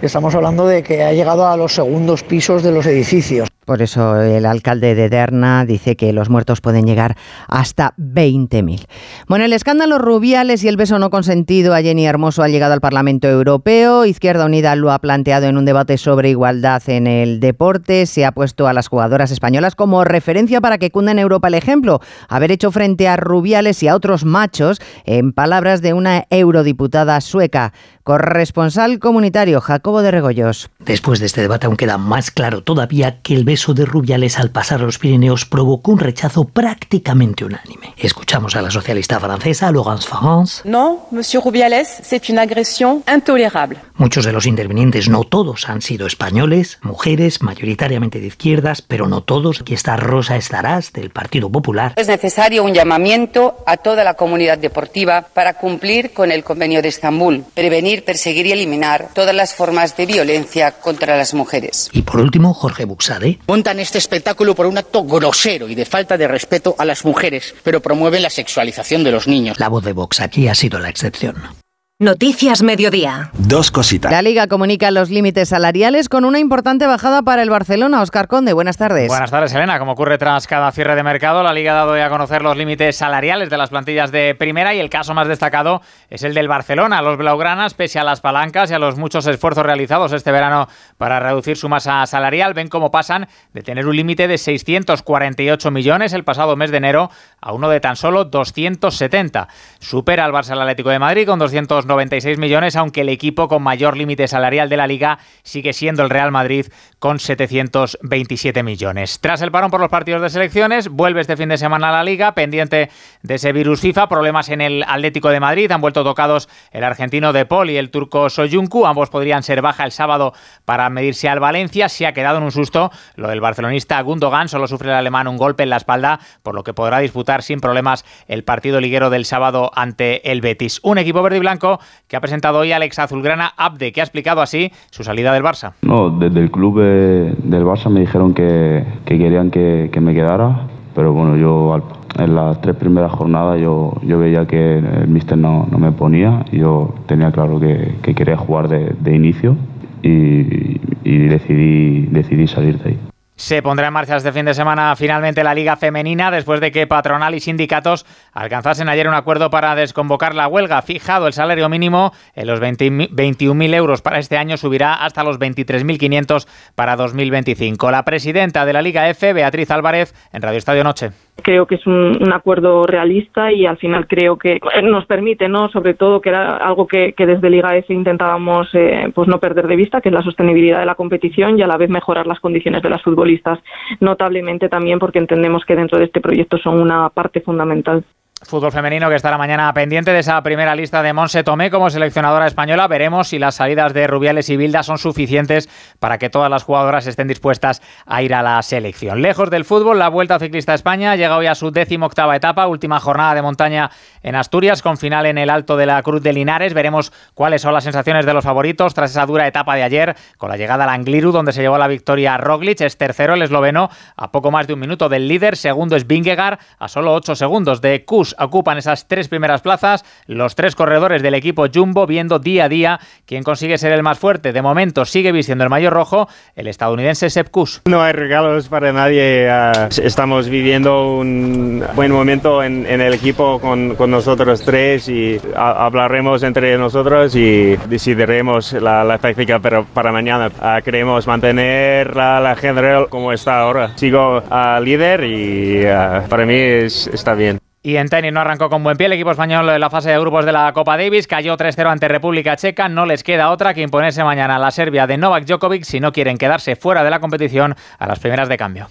estamos 0.03 0.35
hablando 0.35 0.67
de 0.67 0.83
que 0.83 1.05
ha 1.05 1.13
llegado 1.13 1.47
a 1.49 1.57
los 1.57 1.75
segundos 1.75 2.23
pisos 2.23 2.63
de 2.63 2.73
los 2.73 2.85
edificios. 2.87 3.49
Por 3.71 3.83
eso 3.83 4.21
el 4.21 4.47
alcalde 4.47 4.97
de 4.97 5.09
Derna 5.09 5.65
dice 5.65 5.95
que 5.95 6.13
los 6.13 6.29
muertos 6.29 6.61
pueden 6.61 6.87
llegar 6.87 7.17
hasta 7.47 7.95
20.000. 7.99 8.85
Bueno, 9.29 9.45
el 9.45 9.53
escándalo 9.53 9.99
Rubiales 9.99 10.65
y 10.65 10.69
el 10.69 10.77
beso 10.77 10.99
no 10.99 11.11
consentido 11.11 11.73
a 11.73 11.81
Jenny 11.81 12.05
Hermoso 12.05 12.43
ha 12.43 12.49
llegado 12.49 12.73
al 12.73 12.81
Parlamento 12.81 13.29
Europeo. 13.29 14.07
Izquierda 14.07 14.47
Unida 14.47 14.75
lo 14.75 14.91
ha 14.91 14.99
planteado 14.99 15.47
en 15.47 15.57
un 15.57 15.67
debate 15.67 15.99
sobre 15.99 16.31
igualdad 16.31 16.83
en 16.89 17.07
el 17.07 17.39
deporte. 17.39 18.07
Se 18.07 18.25
ha 18.25 18.33
puesto 18.33 18.67
a 18.67 18.73
las 18.73 18.89
jugadoras 18.89 19.31
españolas 19.31 19.77
como 19.77 20.03
referencia 20.03 20.61
para 20.61 20.79
que 20.79 20.91
cunda 20.91 21.13
en 21.13 21.21
Europa 21.21 21.47
el 21.47 21.55
ejemplo. 21.55 22.01
Haber 22.29 22.51
hecho 22.51 22.73
frente 22.73 23.07
a 23.07 23.15
Rubiales 23.15 23.81
y 23.85 23.87
a 23.87 23.95
otros 23.95 24.25
machos, 24.25 24.81
en 25.05 25.33
palabras 25.33 25.81
de 25.81 25.93
una 25.93 26.25
eurodiputada 26.31 27.21
sueca. 27.21 27.73
Corresponsal 28.03 28.99
comunitario 28.99 29.61
Jacobo 29.61 30.03
de 30.03 30.11
Regoyos. 30.11 30.71
Después 30.81 31.21
de 31.21 31.27
este 31.27 31.43
debate 31.43 31.67
aún 31.67 31.77
queda 31.77 31.99
más 31.99 32.33
claro 32.33 32.65
todavía 32.65 33.21
que 33.21 33.35
el 33.35 33.45
beso 33.45 33.60
de 33.69 33.85
Rubiales 33.85 34.39
al 34.39 34.51
pasar 34.51 34.81
los 34.81 34.99
Pirineos 34.99 35.45
provocó 35.45 35.93
un 35.93 35.99
rechazo 35.99 36.45
prácticamente 36.45 37.45
unánime. 37.45 37.95
Escuchamos 37.99 38.57
a 38.57 38.63
la 38.63 38.71
socialista 38.71 39.21
francesa 39.21 39.71
Laurence 39.71 40.09
France. 40.09 40.63
No, 40.65 41.07
monsieur 41.11 41.45
Rubiales, 41.45 42.01
c'est 42.03 42.31
une 42.31 42.39
agression 42.39 43.03
intolérable. 43.07 43.77
Muchos 43.97 44.25
de 44.25 44.33
los 44.33 44.47
intervinientes, 44.47 45.11
no 45.11 45.25
todos, 45.25 45.69
han 45.69 45.83
sido 45.83 46.07
españoles, 46.07 46.79
mujeres, 46.83 47.43
mayoritariamente 47.43 48.19
de 48.19 48.29
izquierdas, 48.29 48.81
pero 48.81 49.07
no 49.09 49.23
todos. 49.23 49.61
Aquí 49.61 49.75
está 49.75 49.97
Rosa 49.97 50.37
Estarás, 50.37 50.93
del 50.95 51.11
Partido 51.11 51.51
Popular. 51.51 51.93
Es 51.97 52.09
necesario 52.09 52.65
un 52.65 52.73
llamamiento 52.73 53.59
a 53.67 53.77
toda 53.77 54.03
la 54.05 54.15
comunidad 54.15 54.57
deportiva 54.57 55.29
para 55.35 55.55
cumplir 55.55 56.13
con 56.13 56.33
el 56.33 56.43
Convenio 56.43 56.81
de 56.81 56.89
Estambul, 56.89 57.45
prevenir, 57.53 58.05
perseguir 58.05 58.47
y 58.47 58.53
eliminar 58.53 59.11
todas 59.15 59.35
las 59.35 59.55
formas 59.55 59.97
de 59.99 60.07
violencia 60.07 60.73
contra 60.73 61.19
las 61.19 61.35
mujeres. 61.35 61.91
Y 61.93 62.03
por 62.03 62.21
último, 62.21 62.55
Jorge 62.55 62.87
Buxade. 62.87 63.39
Montan 63.51 63.81
este 63.81 63.99
espectáculo 63.99 64.55
por 64.55 64.67
un 64.67 64.79
acto 64.79 65.03
grosero 65.03 65.69
y 65.69 65.75
de 65.75 65.85
falta 65.85 66.17
de 66.17 66.29
respeto 66.29 66.77
a 66.79 66.85
las 66.85 67.05
mujeres, 67.05 67.53
pero 67.65 67.83
promueven 67.83 68.23
la 68.23 68.31
sexualización 68.31 69.03
de 69.03 69.11
los 69.11 69.27
niños. 69.27 69.59
La 69.59 69.69
voz 69.69 69.83
de 69.83 69.93
Vox 69.93 70.21
aquí 70.21 70.47
ha 70.47 70.55
sido 70.55 70.79
la 70.79 70.89
excepción. 70.89 71.60
Noticias 72.03 72.63
Mediodía. 72.63 73.31
Dos 73.35 73.71
cositas. 73.71 74.11
La 74.11 74.23
Liga 74.23 74.47
comunica 74.47 74.91
los 74.91 75.11
límites 75.11 75.51
salariales 75.51 76.09
con 76.09 76.25
una 76.25 76.39
importante 76.39 76.87
bajada 76.87 77.21
para 77.21 77.43
el 77.43 77.51
Barcelona. 77.51 78.01
Oscar 78.01 78.27
Conde, 78.27 78.55
buenas 78.55 78.79
tardes. 78.79 79.09
Buenas 79.09 79.31
tardes, 79.31 79.53
Elena. 79.53 79.79
Como 79.79 79.93
ocurre 79.93 80.17
tras 80.17 80.47
cada 80.47 80.73
cierre 80.73 80.95
de 80.95 81.03
mercado, 81.03 81.43
la 81.43 81.53
Liga 81.53 81.73
ha 81.73 81.75
dado 81.75 81.95
ya 81.99 82.07
a 82.07 82.09
conocer 82.09 82.41
los 82.41 82.57
límites 82.57 82.97
salariales 82.97 83.51
de 83.51 83.59
las 83.59 83.69
plantillas 83.69 84.11
de 84.13 84.35
primera 84.35 84.75
y 84.75 84.81
el 84.81 84.89
caso 84.89 85.13
más 85.13 85.29
destacado 85.29 85.83
es 86.09 86.23
el 86.23 86.33
del 86.33 86.49
Barcelona. 86.49 87.03
Los 87.03 87.19
blaugranas, 87.19 87.75
pese 87.75 87.99
a 87.99 88.05
las 88.05 88.23
palancas 88.23 88.71
y 88.71 88.73
a 88.73 88.79
los 88.79 88.97
muchos 88.97 89.27
esfuerzos 89.27 89.67
realizados 89.67 90.15
este 90.15 90.33
verano 90.33 90.69
para 90.97 91.21
reducir 91.21 91.59
su 91.59 91.69
masa 91.69 92.07
salarial, 92.07 92.55
ven 92.55 92.69
cómo 92.69 92.91
pasan 92.91 93.29
de 93.53 93.61
tener 93.61 93.87
un 93.87 93.95
límite 93.95 94.27
de 94.27 94.39
648 94.39 95.71
millones 95.71 96.15
el 96.15 96.25
pasado 96.25 96.57
mes 96.57 96.71
de 96.71 96.79
enero 96.79 97.11
a 97.43 97.53
uno 97.53 97.69
de 97.69 97.81
tan 97.81 97.97
solo 97.97 98.25
270. 98.25 99.49
Supera 99.81 100.27
al 100.27 100.33
Barça 100.33 100.53
Atlético 100.53 100.91
de 100.91 100.99
Madrid 100.99 101.27
con 101.27 101.39
200 101.39 101.87
96 101.87 102.37
millones, 102.37 102.77
aunque 102.77 103.01
el 103.01 103.09
equipo 103.09 103.49
con 103.49 103.63
mayor 103.63 103.97
límite 103.97 104.29
salarial 104.29 104.69
de 104.69 104.77
la 104.77 104.87
liga 104.87 105.19
sigue 105.43 105.73
siendo 105.73 106.03
el 106.03 106.11
Real 106.11 106.31
Madrid 106.31 106.67
con 106.99 107.19
727 107.19 108.63
millones. 108.63 109.21
Tras 109.21 109.41
el 109.41 109.51
parón 109.51 109.71
por 109.71 109.81
los 109.81 109.89
partidos 109.89 110.21
de 110.21 110.29
selecciones, 110.29 110.91
vuelve 110.91 111.23
este 111.23 111.35
fin 111.39 111.49
de 111.49 111.57
semana 111.57 111.89
a 111.89 111.93
la 111.93 112.05
liga, 112.05 112.35
pendiente 112.35 112.91
de 113.23 113.35
ese 113.35 113.55
virus 113.55 113.81
FIFA, 113.81 114.07
problemas 114.07 114.51
en 114.51 114.61
el 114.61 114.83
Atlético 114.83 115.31
de 115.31 115.41
Madrid, 115.41 115.73
han 115.73 115.81
vuelto 115.81 116.05
tocados 116.05 116.51
el 116.73 116.85
argentino 116.85 117.33
De 117.33 117.47
Paul 117.47 117.71
y 117.71 117.79
el 117.79 117.91
turco 117.91 118.29
Soyuncu, 118.29 118.85
ambos 118.85 119.09
podrían 119.09 119.43
ser 119.43 119.63
baja 119.63 119.85
el 119.85 119.93
sábado 119.93 120.35
para 120.67 120.91
medirse 120.91 121.31
al 121.31 121.41
Valencia, 121.41 121.89
se 121.89 122.07
ha 122.07 122.13
quedado 122.13 122.37
en 122.37 122.45
un 122.45 122.53
susto 122.53 122.91
lo 123.17 123.29
del 123.29 123.41
barcelonista 123.41 123.99
Gundogan, 124.03 124.51
solo 124.51 124.69
sufre 124.69 124.91
el 124.91 124.97
alemán 124.97 125.27
un 125.27 125.39
golpe 125.39 125.63
en 125.63 125.71
la 125.71 125.79
espalda, 125.79 126.21
por 126.43 126.55
lo 126.55 126.65
que 126.65 126.75
podrá 126.75 126.99
disputar 126.99 127.43
sin 127.43 127.61
problemas 127.61 128.05
el 128.29 128.45
partido 128.45 128.79
liguero 128.79 129.09
del 129.09 129.25
sábado 129.25 129.70
ante 129.75 130.31
el 130.31 130.41
Betis. 130.41 130.81
Un 130.83 130.99
equipo 130.99 131.23
verde 131.23 131.39
y 131.39 131.41
blanco 131.41 131.81
que 132.09 132.17
ha 132.17 132.21
presentado 132.21 132.59
hoy 132.59 132.73
Alex 132.73 132.99
Azulgrana 132.99 133.53
Abde, 133.57 133.93
que 133.93 134.01
ha 134.01 134.05
explicado 134.05 134.41
así 134.41 134.73
su 134.91 135.05
salida 135.05 135.33
del 135.33 135.43
Barça. 135.43 135.73
No, 135.83 136.11
desde 136.11 136.41
el 136.41 136.51
club 136.51 136.81
del 136.81 137.65
Barça 137.65 137.91
me 137.91 138.01
dijeron 138.01 138.35
que, 138.35 138.85
querían 139.05 139.51
que, 139.51 139.91
me 140.01 140.15
quedara, 140.15 140.67
pero 140.95 141.13
bueno, 141.13 141.37
yo 141.37 141.81
en 142.19 142.35
las 142.35 142.61
tres 142.61 142.77
primeras 142.77 143.13
jornadas 143.13 143.61
yo, 143.61 143.95
yo 144.03 144.19
veía 144.19 144.47
que 144.47 144.79
el 144.79 145.09
míster 145.09 145.39
no, 145.39 145.67
no 145.71 145.79
me 145.79 145.93
ponía, 145.93 146.45
yo 146.53 146.95
tenía 147.07 147.31
claro 147.31 147.61
que, 147.61 147.97
quería 148.15 148.37
jugar 148.37 148.69
de, 148.69 149.15
inicio 149.15 149.57
y, 150.03 150.81
y 151.05 151.19
decidí, 151.29 152.07
decidí 152.11 152.47
salir 152.47 152.79
de 152.79 152.91
ahí. 152.91 153.10
Se 153.41 153.63
pondrá 153.63 153.87
en 153.87 153.95
marcha 153.95 154.19
este 154.19 154.33
fin 154.33 154.45
de 154.45 154.53
semana 154.53 154.95
finalmente 154.97 155.43
la 155.43 155.55
Liga 155.55 155.75
Femenina 155.75 156.31
después 156.31 156.61
de 156.61 156.71
que 156.71 156.87
patronal 156.87 157.35
y 157.35 157.41
sindicatos 157.41 158.05
alcanzasen 158.35 158.91
ayer 158.91 159.09
un 159.09 159.15
acuerdo 159.15 159.49
para 159.49 159.75
desconvocar 159.75 160.35
la 160.35 160.47
huelga. 160.47 160.83
Fijado 160.83 161.27
el 161.27 161.33
salario 161.33 161.71
mínimo 161.71 162.13
en 162.35 162.47
los 162.47 162.61
21.000 162.61 163.75
euros 163.75 164.03
para 164.03 164.19
este 164.19 164.37
año 164.37 164.59
subirá 164.59 164.93
hasta 164.93 165.25
los 165.25 165.39
23.500 165.39 166.47
para 166.75 166.97
2025. 166.97 167.91
La 167.91 168.05
presidenta 168.05 168.67
de 168.67 168.75
la 168.75 168.83
Liga 168.83 169.09
F, 169.09 169.33
Beatriz 169.33 169.71
Álvarez, 169.71 170.15
en 170.35 170.43
Radio 170.43 170.59
Estadio 170.59 170.85
Noche. 170.85 171.11
Creo 171.43 171.67
que 171.67 171.77
es 171.77 171.87
un, 171.87 172.33
acuerdo 172.33 172.85
realista 172.85 173.53
y 173.53 173.67
al 173.67 173.77
final 173.77 174.07
creo 174.07 174.39
que 174.39 174.61
nos 174.83 175.07
permite, 175.07 175.49
¿no? 175.49 175.69
sobre 175.71 175.95
todo, 175.95 176.21
que 176.21 176.31
era 176.31 176.57
algo 176.57 176.87
que, 176.87 177.15
desde 177.17 177.51
Liga 177.51 177.77
F 177.77 177.93
intentábamos 177.93 178.69
eh, 178.75 179.11
pues 179.15 179.29
no 179.29 179.39
perder 179.39 179.67
de 179.67 179.77
vista, 179.77 180.01
que 180.01 180.09
es 180.09 180.15
la 180.15 180.23
sostenibilidad 180.23 180.81
de 180.81 180.87
la 180.87 180.95
competición 180.95 181.59
y 181.59 181.63
a 181.63 181.67
la 181.67 181.77
vez 181.77 181.91
mejorar 181.91 182.27
las 182.27 182.41
condiciones 182.41 182.83
de 182.83 182.91
las 182.91 183.03
futbolistas, 183.03 183.59
notablemente 184.01 184.69
también 184.69 184.99
porque 184.99 185.19
entendemos 185.19 185.65
que 185.65 185.77
dentro 185.77 185.99
de 185.99 186.05
este 186.07 186.21
proyecto 186.21 186.59
son 186.59 186.81
una 186.81 187.09
parte 187.11 187.41
fundamental. 187.41 188.05
Fútbol 188.43 188.73
femenino 188.73 189.11
que 189.11 189.17
estará 189.17 189.37
mañana 189.37 189.71
pendiente 189.75 190.15
de 190.15 190.21
esa 190.21 190.43
primera 190.43 190.75
lista 190.75 191.03
de 191.03 191.13
Monse 191.13 191.45
Tomé 191.45 191.71
como 191.71 191.91
seleccionadora 191.91 192.47
española. 192.47 192.89
Veremos 192.89 193.29
si 193.29 193.39
las 193.39 193.57
salidas 193.57 193.93
de 193.93 194.07
Rubiales 194.07 194.49
y 194.49 194.57
Bilda 194.57 194.83
son 194.83 194.97
suficientes 194.97 195.69
para 195.99 196.17
que 196.17 196.31
todas 196.31 196.49
las 196.49 196.63
jugadoras 196.63 197.07
estén 197.07 197.29
dispuestas 197.29 197.83
a 198.07 198.23
ir 198.23 198.35
a 198.35 198.43
la 198.43 198.63
selección. 198.63 199.21
Lejos 199.21 199.51
del 199.51 199.67
fútbol, 199.67 199.99
la 199.99 200.09
Vuelta 200.09 200.39
Ciclista 200.39 200.73
España 200.73 201.17
llega 201.17 201.37
hoy 201.37 201.49
a 201.49 201.55
su 201.55 201.71
décimo 201.71 202.07
octava 202.07 202.35
etapa, 202.35 202.67
última 202.67 202.99
jornada 202.99 203.35
de 203.35 203.43
montaña 203.43 203.91
en 204.23 204.35
Asturias, 204.35 204.81
con 204.81 204.97
final 204.97 205.27
en 205.27 205.37
el 205.37 205.51
Alto 205.51 205.77
de 205.77 205.85
la 205.85 206.03
Cruz 206.03 206.23
de 206.23 206.33
Linares. 206.33 206.73
Veremos 206.73 207.13
cuáles 207.35 207.61
son 207.61 207.75
las 207.75 207.85
sensaciones 207.85 208.25
de 208.25 208.33
los 208.33 208.45
favoritos 208.45 208.95
tras 208.95 209.11
esa 209.11 209.27
dura 209.27 209.47
etapa 209.47 209.75
de 209.75 209.83
ayer, 209.83 210.17
con 210.39 210.49
la 210.49 210.57
llegada 210.57 210.85
al 210.85 210.91
Angliru, 210.91 211.31
donde 211.31 211.53
se 211.53 211.61
llevó 211.61 211.77
la 211.77 211.89
victoria 211.89 212.39
Roglic. 212.39 212.81
Es 212.81 212.97
tercero 212.97 213.35
el 213.35 213.43
esloveno, 213.43 213.91
a 214.17 214.33
poco 214.33 214.51
más 214.51 214.67
de 214.67 214.73
un 214.73 214.81
minuto 214.81 215.11
del 215.11 215.29
líder. 215.29 215.59
Segundo 215.59 215.95
es 215.95 216.07
Vingegaard, 216.07 216.59
a 216.79 216.89
solo 216.89 217.13
ocho 217.13 217.37
segundos 217.37 217.83
de 217.83 218.07
Kus 218.07 218.30
ocupan 218.39 218.79
esas 218.79 219.07
tres 219.09 219.29
primeras 219.29 219.63
plazas 219.63 220.05
los 220.27 220.55
tres 220.55 220.75
corredores 220.75 221.23
del 221.23 221.35
equipo 221.35 221.67
Jumbo 221.73 222.07
viendo 222.07 222.39
día 222.39 222.65
a 222.65 222.69
día 222.69 223.01
quién 223.27 223.43
consigue 223.43 223.79
ser 223.79 223.93
el 223.93 224.03
más 224.03 224.19
fuerte. 224.19 224.53
De 224.53 224.63
momento 224.63 225.05
sigue 225.05 225.33
vistiendo 225.33 225.65
el 225.65 225.71
mayor 225.71 225.93
rojo 225.93 226.29
el 226.55 226.67
estadounidense 226.67 227.31
Sepp 227.31 227.51
Kuss. 227.51 227.83
No 227.87 228.03
hay 228.03 228.13
regalos 228.13 228.69
para 228.69 228.93
nadie. 228.93 229.49
Ah, 229.51 229.89
estamos 230.03 230.49
viviendo 230.49 231.15
un 231.15 231.85
buen 231.95 232.13
momento 232.13 232.63
en, 232.63 232.87
el 232.87 233.15
equipo 233.15 233.61
con, 233.61 233.97
nosotros 234.11 234.63
tres 234.65 235.09
y 235.09 235.41
hablaremos 235.55 236.43
entre 236.43 236.77
nosotros 236.77 237.35
y 237.37 237.77
decidiremos 237.89 238.73
la, 238.75 239.05
la 239.05 239.19
táctica 239.19 239.59
pero 239.59 239.85
para 239.85 240.13
mañana. 240.13 240.51
Ah, 240.61 240.81
queremos 240.85 241.27
mantener 241.27 242.15
la, 242.17 242.57
general 242.57 243.09
como 243.09 243.33
está 243.33 243.61
ahora. 243.61 243.97
Sigo 243.97 244.43
a 244.51 244.81
líder 244.81 245.25
y 245.25 245.87
ah, 245.87 246.25
para 246.29 246.47
mí 246.47 246.55
está 246.55 247.35
bien. 247.35 247.61
Y 247.83 247.97
en 247.97 248.09
tenis 248.09 248.31
no 248.31 248.41
arrancó 248.41 248.69
con 248.69 248.85
buen 248.85 248.99
pie 248.99 249.07
el 249.07 249.15
equipo 249.15 249.31
español 249.31 249.67
en 249.71 249.81
la 249.81 249.89
fase 249.89 250.11
de 250.11 250.21
grupos 250.21 250.45
de 250.45 250.53
la 250.53 250.71
Copa 250.75 250.99
Davis, 250.99 251.27
cayó 251.27 251.57
3-0 251.57 251.91
ante 251.91 252.09
República 252.09 252.55
Checa, 252.55 252.91
no 252.91 253.07
les 253.07 253.25
queda 253.25 253.51
otra 253.51 253.73
que 253.73 253.81
imponerse 253.81 254.23
mañana 254.23 254.57
a 254.57 254.59
la 254.59 254.71
Serbia 254.71 255.07
de 255.07 255.17
Novak 255.17 255.47
Djokovic 255.47 255.85
si 255.85 255.99
no 255.99 256.13
quieren 256.13 256.37
quedarse 256.37 256.77
fuera 256.77 257.03
de 257.03 257.09
la 257.09 257.21
competición 257.21 257.75
a 257.99 258.07
las 258.07 258.19
primeras 258.19 258.51
de 258.51 258.59
cambio. 258.59 258.89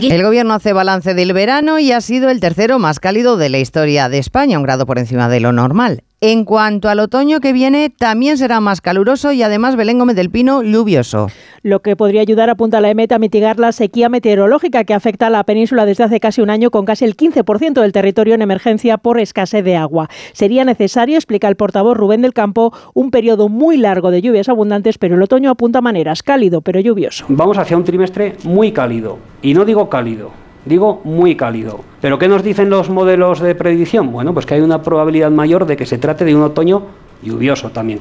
El 0.00 0.22
gobierno 0.22 0.54
hace 0.54 0.72
balance 0.72 1.14
del 1.14 1.32
verano 1.32 1.80
y 1.80 1.90
ha 1.90 2.00
sido 2.00 2.30
el 2.30 2.38
tercero 2.38 2.78
más 2.78 3.00
cálido 3.00 3.36
de 3.36 3.48
la 3.48 3.58
historia 3.58 4.08
de 4.08 4.18
España, 4.18 4.58
un 4.58 4.62
grado 4.62 4.86
por 4.86 5.00
encima 5.00 5.28
de 5.28 5.40
lo 5.40 5.50
normal. 5.50 6.04
En 6.22 6.44
cuanto 6.44 6.90
al 6.90 7.00
otoño 7.00 7.40
que 7.40 7.54
viene, 7.54 7.88
también 7.88 8.36
será 8.36 8.60
más 8.60 8.82
caluroso 8.82 9.32
y 9.32 9.42
además 9.42 9.74
Belén 9.74 9.98
Gómez 9.98 10.16
del 10.16 10.28
Pino 10.28 10.62
lluvioso. 10.62 11.28
Lo 11.62 11.80
que 11.80 11.96
podría 11.96 12.20
ayudar, 12.20 12.50
apunta 12.50 12.82
la 12.82 12.90
EMET, 12.90 13.12
a 13.12 13.18
mitigar 13.18 13.58
la 13.58 13.72
sequía 13.72 14.10
meteorológica 14.10 14.84
que 14.84 14.92
afecta 14.92 15.28
a 15.28 15.30
la 15.30 15.44
península 15.44 15.86
desde 15.86 16.04
hace 16.04 16.20
casi 16.20 16.42
un 16.42 16.50
año 16.50 16.70
con 16.70 16.84
casi 16.84 17.06
el 17.06 17.16
15% 17.16 17.80
del 17.80 17.92
territorio 17.92 18.34
en 18.34 18.42
emergencia 18.42 18.98
por 18.98 19.18
escasez 19.18 19.64
de 19.64 19.76
agua. 19.76 20.10
Sería 20.34 20.66
necesario, 20.66 21.16
explica 21.16 21.48
el 21.48 21.56
portavoz 21.56 21.96
Rubén 21.96 22.20
del 22.20 22.34
Campo, 22.34 22.74
un 22.92 23.10
periodo 23.10 23.48
muy 23.48 23.78
largo 23.78 24.10
de 24.10 24.20
lluvias 24.20 24.50
abundantes, 24.50 24.98
pero 24.98 25.14
el 25.14 25.22
otoño 25.22 25.48
apunta 25.48 25.78
a 25.78 25.82
maneras 25.82 26.22
cálido 26.22 26.60
pero 26.60 26.80
lluvioso. 26.80 27.24
Vamos 27.30 27.56
hacia 27.56 27.78
un 27.78 27.84
trimestre 27.84 28.36
muy 28.44 28.72
cálido. 28.72 29.16
Y 29.40 29.54
no 29.54 29.64
digo 29.64 29.88
cálido, 29.88 30.32
Digo 30.64 31.00
muy 31.04 31.36
cálido. 31.36 31.80
¿Pero 32.00 32.18
qué 32.18 32.28
nos 32.28 32.42
dicen 32.42 32.70
los 32.70 32.90
modelos 32.90 33.40
de 33.40 33.54
predicción? 33.54 34.12
Bueno, 34.12 34.34
pues 34.34 34.46
que 34.46 34.54
hay 34.54 34.60
una 34.60 34.82
probabilidad 34.82 35.30
mayor 35.30 35.66
de 35.66 35.76
que 35.76 35.86
se 35.86 35.98
trate 35.98 36.24
de 36.24 36.34
un 36.34 36.42
otoño 36.42 36.82
lluvioso 37.22 37.70
también. 37.70 38.00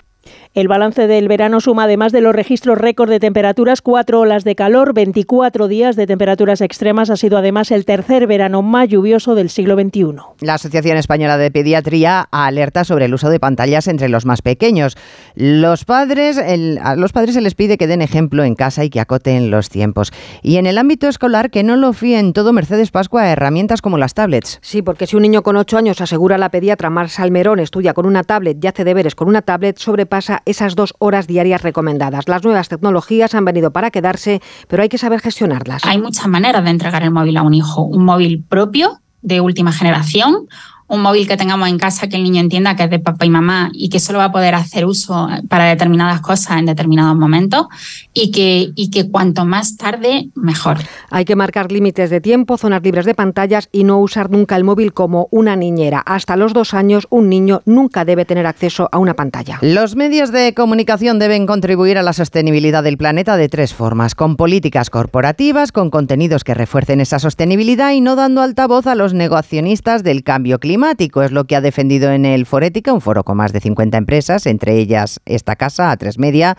El 0.54 0.68
balance 0.68 1.08
del 1.08 1.28
verano 1.28 1.60
suma, 1.62 1.84
además 1.84 2.12
de 2.12 2.22
los 2.22 2.34
registros 2.34 2.78
récord 2.78 3.10
de 3.10 3.20
temperaturas, 3.20 3.82
cuatro 3.82 4.20
olas 4.22 4.44
de 4.44 4.56
calor, 4.56 4.94
24 4.94 5.68
días 5.68 5.96
de 5.96 6.08
temperaturas 6.08 6.62
extremas. 6.62 7.10
Ha 7.10 7.18
sido 7.18 7.38
además 7.38 7.72
el 7.72 7.86
tercer 7.86 8.28
verano 8.28 8.62
más 8.62 8.90
lluvioso 8.90 9.36
del 9.36 9.50
siglo 9.50 9.76
XXI. 9.80 10.16
La 10.42 10.56
Asociación 10.56 10.98
Española 10.98 11.38
de 11.38 11.52
Pediatría 11.52 12.28
alerta 12.32 12.84
sobre 12.84 13.06
el 13.06 13.14
uso 13.14 13.30
de 13.30 13.40
pantallas 13.40 13.88
entre 13.88 14.10
los 14.10 14.26
más 14.26 14.42
pequeños. 14.42 14.98
Los 15.36 15.86
padres, 15.86 16.38
a 16.38 16.96
los 16.96 17.14
padres 17.14 17.36
se 17.36 17.42
les 17.42 17.56
pide 17.56 17.78
que 17.78 17.88
den 17.88 18.02
ejemplo 18.02 18.44
en 18.44 18.56
casa 18.56 18.84
y 18.84 18.90
que 18.90 19.00
acoten 19.00 19.52
los 19.52 19.70
tiempos. 19.70 20.12
Y 20.42 20.58
en 20.58 20.66
el 20.66 20.78
ámbito 20.78 21.08
escolar, 21.08 21.52
que 21.52 21.64
no 21.64 21.78
lo 21.78 21.94
fíen 21.94 22.34
todo 22.34 22.54
Mercedes 22.54 22.92
Pascua 22.92 23.24
a 23.24 23.32
herramientas 23.32 23.82
como 23.82 23.98
las 23.98 24.14
tablets. 24.14 24.60
Sí, 24.62 24.82
porque 24.82 25.08
si 25.08 25.16
un 25.16 25.22
niño 25.22 25.44
con 25.44 25.56
8 25.56 25.78
años 25.78 26.02
asegura 26.02 26.38
la 26.38 26.50
pediatra 26.50 26.90
Mar 26.90 27.10
Salmerón 27.10 27.60
estudia 27.60 27.94
con 27.94 28.06
una 28.06 28.24
tablet 28.24 28.58
y 28.64 28.68
hace 28.68 28.84
deberes 28.84 29.16
con 29.16 29.28
una 29.28 29.42
tablet, 29.42 29.78
sobrepasa 29.78 30.19
esas 30.46 30.76
dos 30.76 30.94
horas 31.00 31.28
diarias 31.28 31.62
recomendadas. 31.62 32.28
Las 32.28 32.44
nuevas 32.44 32.70
tecnologías 32.70 33.36
han 33.36 33.46
venido 33.46 33.72
para 33.72 33.92
quedarse, 33.92 34.42
pero 34.68 34.84
hay 34.84 34.90
que 34.90 34.98
saber 34.98 35.20
gestionarlas. 35.20 35.84
Hay 35.86 36.00
muchas 36.00 36.28
maneras 36.28 36.64
de 36.64 36.70
entregar 36.70 37.04
el 37.04 37.12
móvil 37.12 37.38
a 37.38 37.44
un 37.44 37.54
hijo. 37.54 37.84
Un 37.84 38.06
móvil 38.06 38.44
propio 38.44 39.00
de 39.22 39.42
última 39.42 39.72
generación, 39.72 40.48
un 40.90 41.02
móvil 41.02 41.28
que 41.28 41.38
tengamos 41.38 41.70
en 41.70 41.78
casa 41.78 42.10
que 42.10 42.18
el 42.18 42.24
niño 42.24 42.42
entienda 42.42 42.76
que 42.76 42.84
es 42.84 42.90
de 42.90 43.00
papá 43.00 43.26
y 43.26 43.30
mamá 43.30 43.70
y 43.74 43.90
que 43.90 44.00
solo 44.00 44.20
va 44.20 44.26
a 44.26 44.32
poder 44.32 44.56
hacer 44.56 44.86
uso 44.86 45.30
para 45.48 45.66
determinadas 45.66 46.20
cosas 46.20 46.58
en 46.58 46.66
determinados 46.66 47.16
momentos 47.16 47.68
y 48.14 48.32
que, 48.32 48.72
y 48.76 48.90
que 48.90 49.10
cuanto 49.10 49.46
más 49.46 49.78
tarde, 49.78 50.30
mejor. 50.36 50.78
Hay 51.12 51.26
que 51.26 51.36
marcar 51.36 51.72
límites 51.72 52.10
de 52.10 52.22
tiempo, 52.22 52.58
zonas 52.58 52.82
libres 52.82 53.06
de 53.06 53.14
pantallas 53.14 53.70
y 53.72 53.84
no 53.84 54.00
usar 54.00 54.32
nunca 54.32 54.56
el 54.56 54.64
móvil 54.64 54.92
como 54.92 55.28
una 55.32 55.56
niñera. 55.56 56.00
Hasta 56.00 56.36
los 56.36 56.54
dos 56.54 56.74
años, 56.74 57.06
un 57.12 57.30
niño 57.30 57.62
nunca 57.66 58.04
debe 58.04 58.26
tener 58.26 58.48
acceso 58.48 58.90
a 58.92 58.98
una 58.98 59.14
pantalla. 59.14 59.60
Los 59.62 59.96
medios 59.96 60.32
de 60.32 60.56
comunicación 60.56 61.20
deben 61.20 61.46
contribuir 61.46 62.00
a 62.00 62.04
la 62.04 62.14
sostenibilidad 62.14 62.84
del 62.84 62.98
planeta 62.98 63.38
de 63.38 63.48
tres 63.48 63.76
formas, 63.76 64.16
con 64.16 64.36
políticas 64.36 64.90
corporativas, 64.90 65.72
con 65.72 65.92
contenidos 65.92 66.44
que 66.44 66.56
refuercen 66.56 67.00
esa 67.00 67.20
sostenibilidad 67.20 67.92
y 67.92 68.02
no 68.02 68.16
dando 68.16 68.42
altavoz 68.42 68.88
a 68.88 68.96
los 68.96 69.14
negacionistas 69.14 70.04
del 70.04 70.24
cambio 70.24 70.60
climático 70.60 70.79
es 71.24 71.32
lo 71.32 71.46
que 71.46 71.56
ha 71.56 71.62
defendido 71.62 72.12
en 72.12 72.26
el 72.26 72.46
Forética, 72.46 72.94
un 72.94 73.02
foro 73.02 73.24
con 73.24 73.38
más 73.38 73.54
de 73.54 73.60
50 73.60 73.98
empresas, 73.98 74.46
entre 74.46 74.78
ellas 74.78 75.20
esta 75.26 75.56
casa, 75.56 75.92
A3 75.92 76.18
Media. 76.18 76.58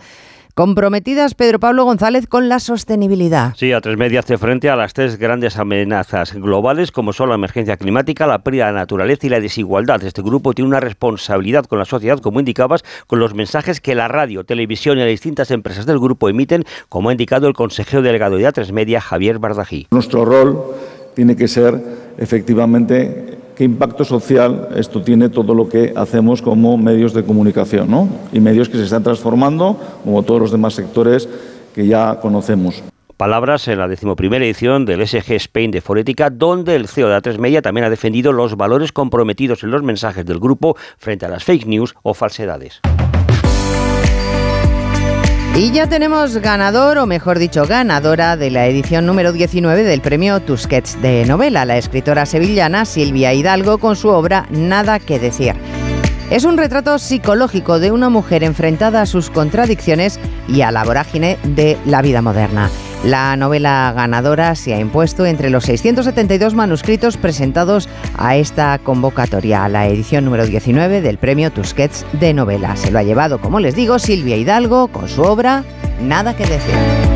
Comprometidas, 0.53 1.33
Pedro 1.33 1.59
Pablo 1.59 1.85
González, 1.85 2.27
con 2.27 2.49
la 2.49 2.59
sostenibilidad. 2.59 3.53
Sí, 3.55 3.67
A3 3.69 3.95
Media 3.95 4.19
hace 4.19 4.37
frente 4.37 4.69
a 4.69 4.75
las 4.75 4.93
tres 4.93 5.17
grandes 5.17 5.57
amenazas 5.57 6.33
globales, 6.33 6.91
como 6.91 7.13
son 7.13 7.29
la 7.29 7.35
emergencia 7.35 7.77
climática, 7.77 8.27
la 8.27 8.43
pérdida 8.43 8.67
de 8.67 8.73
la 8.73 8.79
naturaleza 8.79 9.27
y 9.27 9.29
la 9.29 9.39
desigualdad. 9.39 10.03
Este 10.03 10.21
grupo 10.21 10.53
tiene 10.53 10.67
una 10.67 10.81
responsabilidad 10.81 11.65
con 11.65 11.79
la 11.79 11.85
sociedad, 11.85 12.19
como 12.19 12.39
indicabas, 12.39 12.83
con 13.07 13.19
los 13.19 13.33
mensajes 13.33 13.79
que 13.79 13.95
la 13.95 14.09
radio, 14.09 14.43
televisión 14.43 14.97
y 14.97 15.01
las 15.01 15.09
distintas 15.09 15.51
empresas 15.51 15.85
del 15.85 15.99
grupo 15.99 16.27
emiten, 16.27 16.65
como 16.89 17.09
ha 17.09 17.13
indicado 17.13 17.47
el 17.47 17.53
consejero 17.53 18.01
delegado 18.01 18.35
de 18.35 18.47
A3 18.47 18.73
Media, 18.73 18.99
Javier 18.99 19.39
Bardají. 19.39 19.87
Nuestro 19.91 20.25
rol 20.25 20.61
tiene 21.15 21.37
que 21.37 21.47
ser 21.47 21.81
efectivamente 22.17 23.30
qué 23.55 23.63
impacto 23.63 24.03
social 24.03 24.69
esto 24.75 25.01
tiene 25.01 25.29
todo 25.29 25.53
lo 25.53 25.69
que 25.69 25.93
hacemos 25.95 26.41
como 26.41 26.77
medios 26.77 27.13
de 27.13 27.23
comunicación, 27.23 27.89
¿no? 27.89 28.09
Y 28.31 28.39
medios 28.39 28.69
que 28.69 28.77
se 28.77 28.83
están 28.83 29.03
transformando, 29.03 29.77
como 30.03 30.23
todos 30.23 30.41
los 30.41 30.51
demás 30.51 30.73
sectores 30.73 31.27
que 31.73 31.87
ya 31.87 32.19
conocemos. 32.19 32.83
Palabras 33.17 33.67
en 33.67 33.77
la 33.77 33.87
decimoprimera 33.87 34.43
edición 34.43 34.85
del 34.85 35.07
SG 35.07 35.33
Spain 35.33 35.69
de 35.69 35.81
Forética, 35.81 36.31
donde 36.31 36.75
el 36.75 36.87
CEO 36.87 37.07
de 37.07 37.17
A3 37.17 37.37
Media 37.37 37.61
también 37.61 37.85
ha 37.85 37.89
defendido 37.91 38.31
los 38.31 38.57
valores 38.57 38.91
comprometidos 38.91 39.63
en 39.63 39.69
los 39.69 39.83
mensajes 39.83 40.25
del 40.25 40.39
grupo 40.39 40.75
frente 40.97 41.27
a 41.27 41.29
las 41.29 41.43
fake 41.43 41.67
news 41.67 41.93
o 42.01 42.15
falsedades. 42.15 42.81
Y 45.55 45.71
ya 45.71 45.87
tenemos 45.87 46.37
ganador, 46.37 46.97
o 46.97 47.05
mejor 47.05 47.37
dicho, 47.37 47.65
ganadora 47.67 48.37
de 48.37 48.49
la 48.49 48.67
edición 48.67 49.05
número 49.05 49.33
19 49.33 49.83
del 49.83 50.01
premio 50.01 50.39
Tusquets 50.39 51.01
de 51.01 51.25
novela, 51.25 51.65
la 51.65 51.77
escritora 51.77 52.25
sevillana 52.25 52.85
Silvia 52.85 53.33
Hidalgo 53.33 53.77
con 53.77 53.97
su 53.97 54.07
obra 54.07 54.47
Nada 54.49 54.99
que 54.99 55.19
decir. 55.19 55.55
Es 56.31 56.45
un 56.45 56.57
retrato 56.57 56.97
psicológico 56.97 57.79
de 57.79 57.91
una 57.91 58.09
mujer 58.09 58.43
enfrentada 58.43 59.01
a 59.01 59.05
sus 59.05 59.29
contradicciones 59.29 60.19
y 60.47 60.61
a 60.61 60.71
la 60.71 60.85
vorágine 60.85 61.37
de 61.43 61.77
la 61.85 62.01
vida 62.01 62.21
moderna. 62.21 62.69
La 63.03 63.35
novela 63.35 63.91
ganadora 63.95 64.53
se 64.53 64.75
ha 64.75 64.79
impuesto 64.79 65.25
entre 65.25 65.49
los 65.49 65.65
672 65.65 66.53
manuscritos 66.53 67.17
presentados 67.17 67.89
a 68.15 68.35
esta 68.35 68.77
convocatoria, 68.77 69.65
a 69.65 69.69
la 69.69 69.87
edición 69.87 70.25
número 70.25 70.45
19 70.45 71.01
del 71.01 71.17
premio 71.17 71.51
Tusquets 71.51 72.05
de 72.13 72.35
novela. 72.35 72.75
Se 72.75 72.91
lo 72.91 72.99
ha 72.99 73.03
llevado, 73.03 73.41
como 73.41 73.59
les 73.59 73.75
digo, 73.75 73.97
Silvia 73.97 74.37
Hidalgo 74.37 74.87
con 74.89 75.09
su 75.09 75.23
obra 75.23 75.63
Nada 76.01 76.35
que 76.35 76.45
decir. 76.45 77.10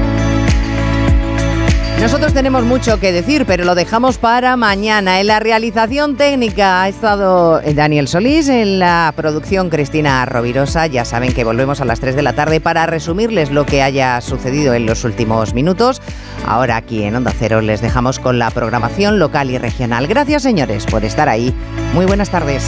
Nosotros 2.00 2.34
tenemos 2.34 2.64
mucho 2.66 3.00
que 3.00 3.12
decir, 3.12 3.46
pero 3.46 3.64
lo 3.64 3.74
dejamos 3.74 4.18
para 4.18 4.56
mañana. 4.58 5.22
En 5.22 5.28
la 5.28 5.40
realización 5.40 6.18
técnica 6.18 6.84
ha 6.84 6.90
estado 6.90 7.62
Daniel 7.62 8.08
Solís, 8.08 8.48
en 8.48 8.80
la 8.80 9.12
producción 9.16 9.70
Cristina 9.70 10.26
Rovirosa. 10.26 10.88
Ya 10.88 11.04
saben 11.04 11.34
que 11.34 11.44
volvemos 11.44 11.82
a 11.82 11.86
las 11.86 12.00
3 12.00 12.16
de 12.16 12.22
la 12.22 12.34
tarde 12.34 12.60
para 12.60 12.86
resumirles 12.86 13.50
lo 13.50 13.66
que 13.66 13.82
haya 13.82 14.22
sucedido 14.22 14.74
en 14.74 14.86
los 14.86 15.04
últimos 15.04 15.54
minutos. 15.54 16.02
Ahora 16.46 16.76
aquí 16.76 17.04
en 17.04 17.16
Onda 17.16 17.34
Cero 17.38 17.62
les 17.62 17.82
dejamos 17.82 18.20
con 18.20 18.38
la 18.38 18.52
programación 18.52 19.18
local 19.18 19.50
y 19.50 19.58
regional. 19.58 20.06
Gracias 20.06 20.44
señores 20.44 20.86
por 20.86 21.06
estar 21.06 21.28
ahí. 21.28 21.56
Muy 21.94 22.06
buenas 22.06 22.30
tardes. 22.30 22.68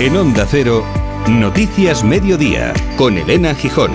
En 0.00 0.16
Onda 0.16 0.46
Cero, 0.48 0.84
Noticias 1.26 2.02
Mediodía, 2.04 2.72
con 2.96 3.18
Elena 3.18 3.54
Gijón. 3.54 3.90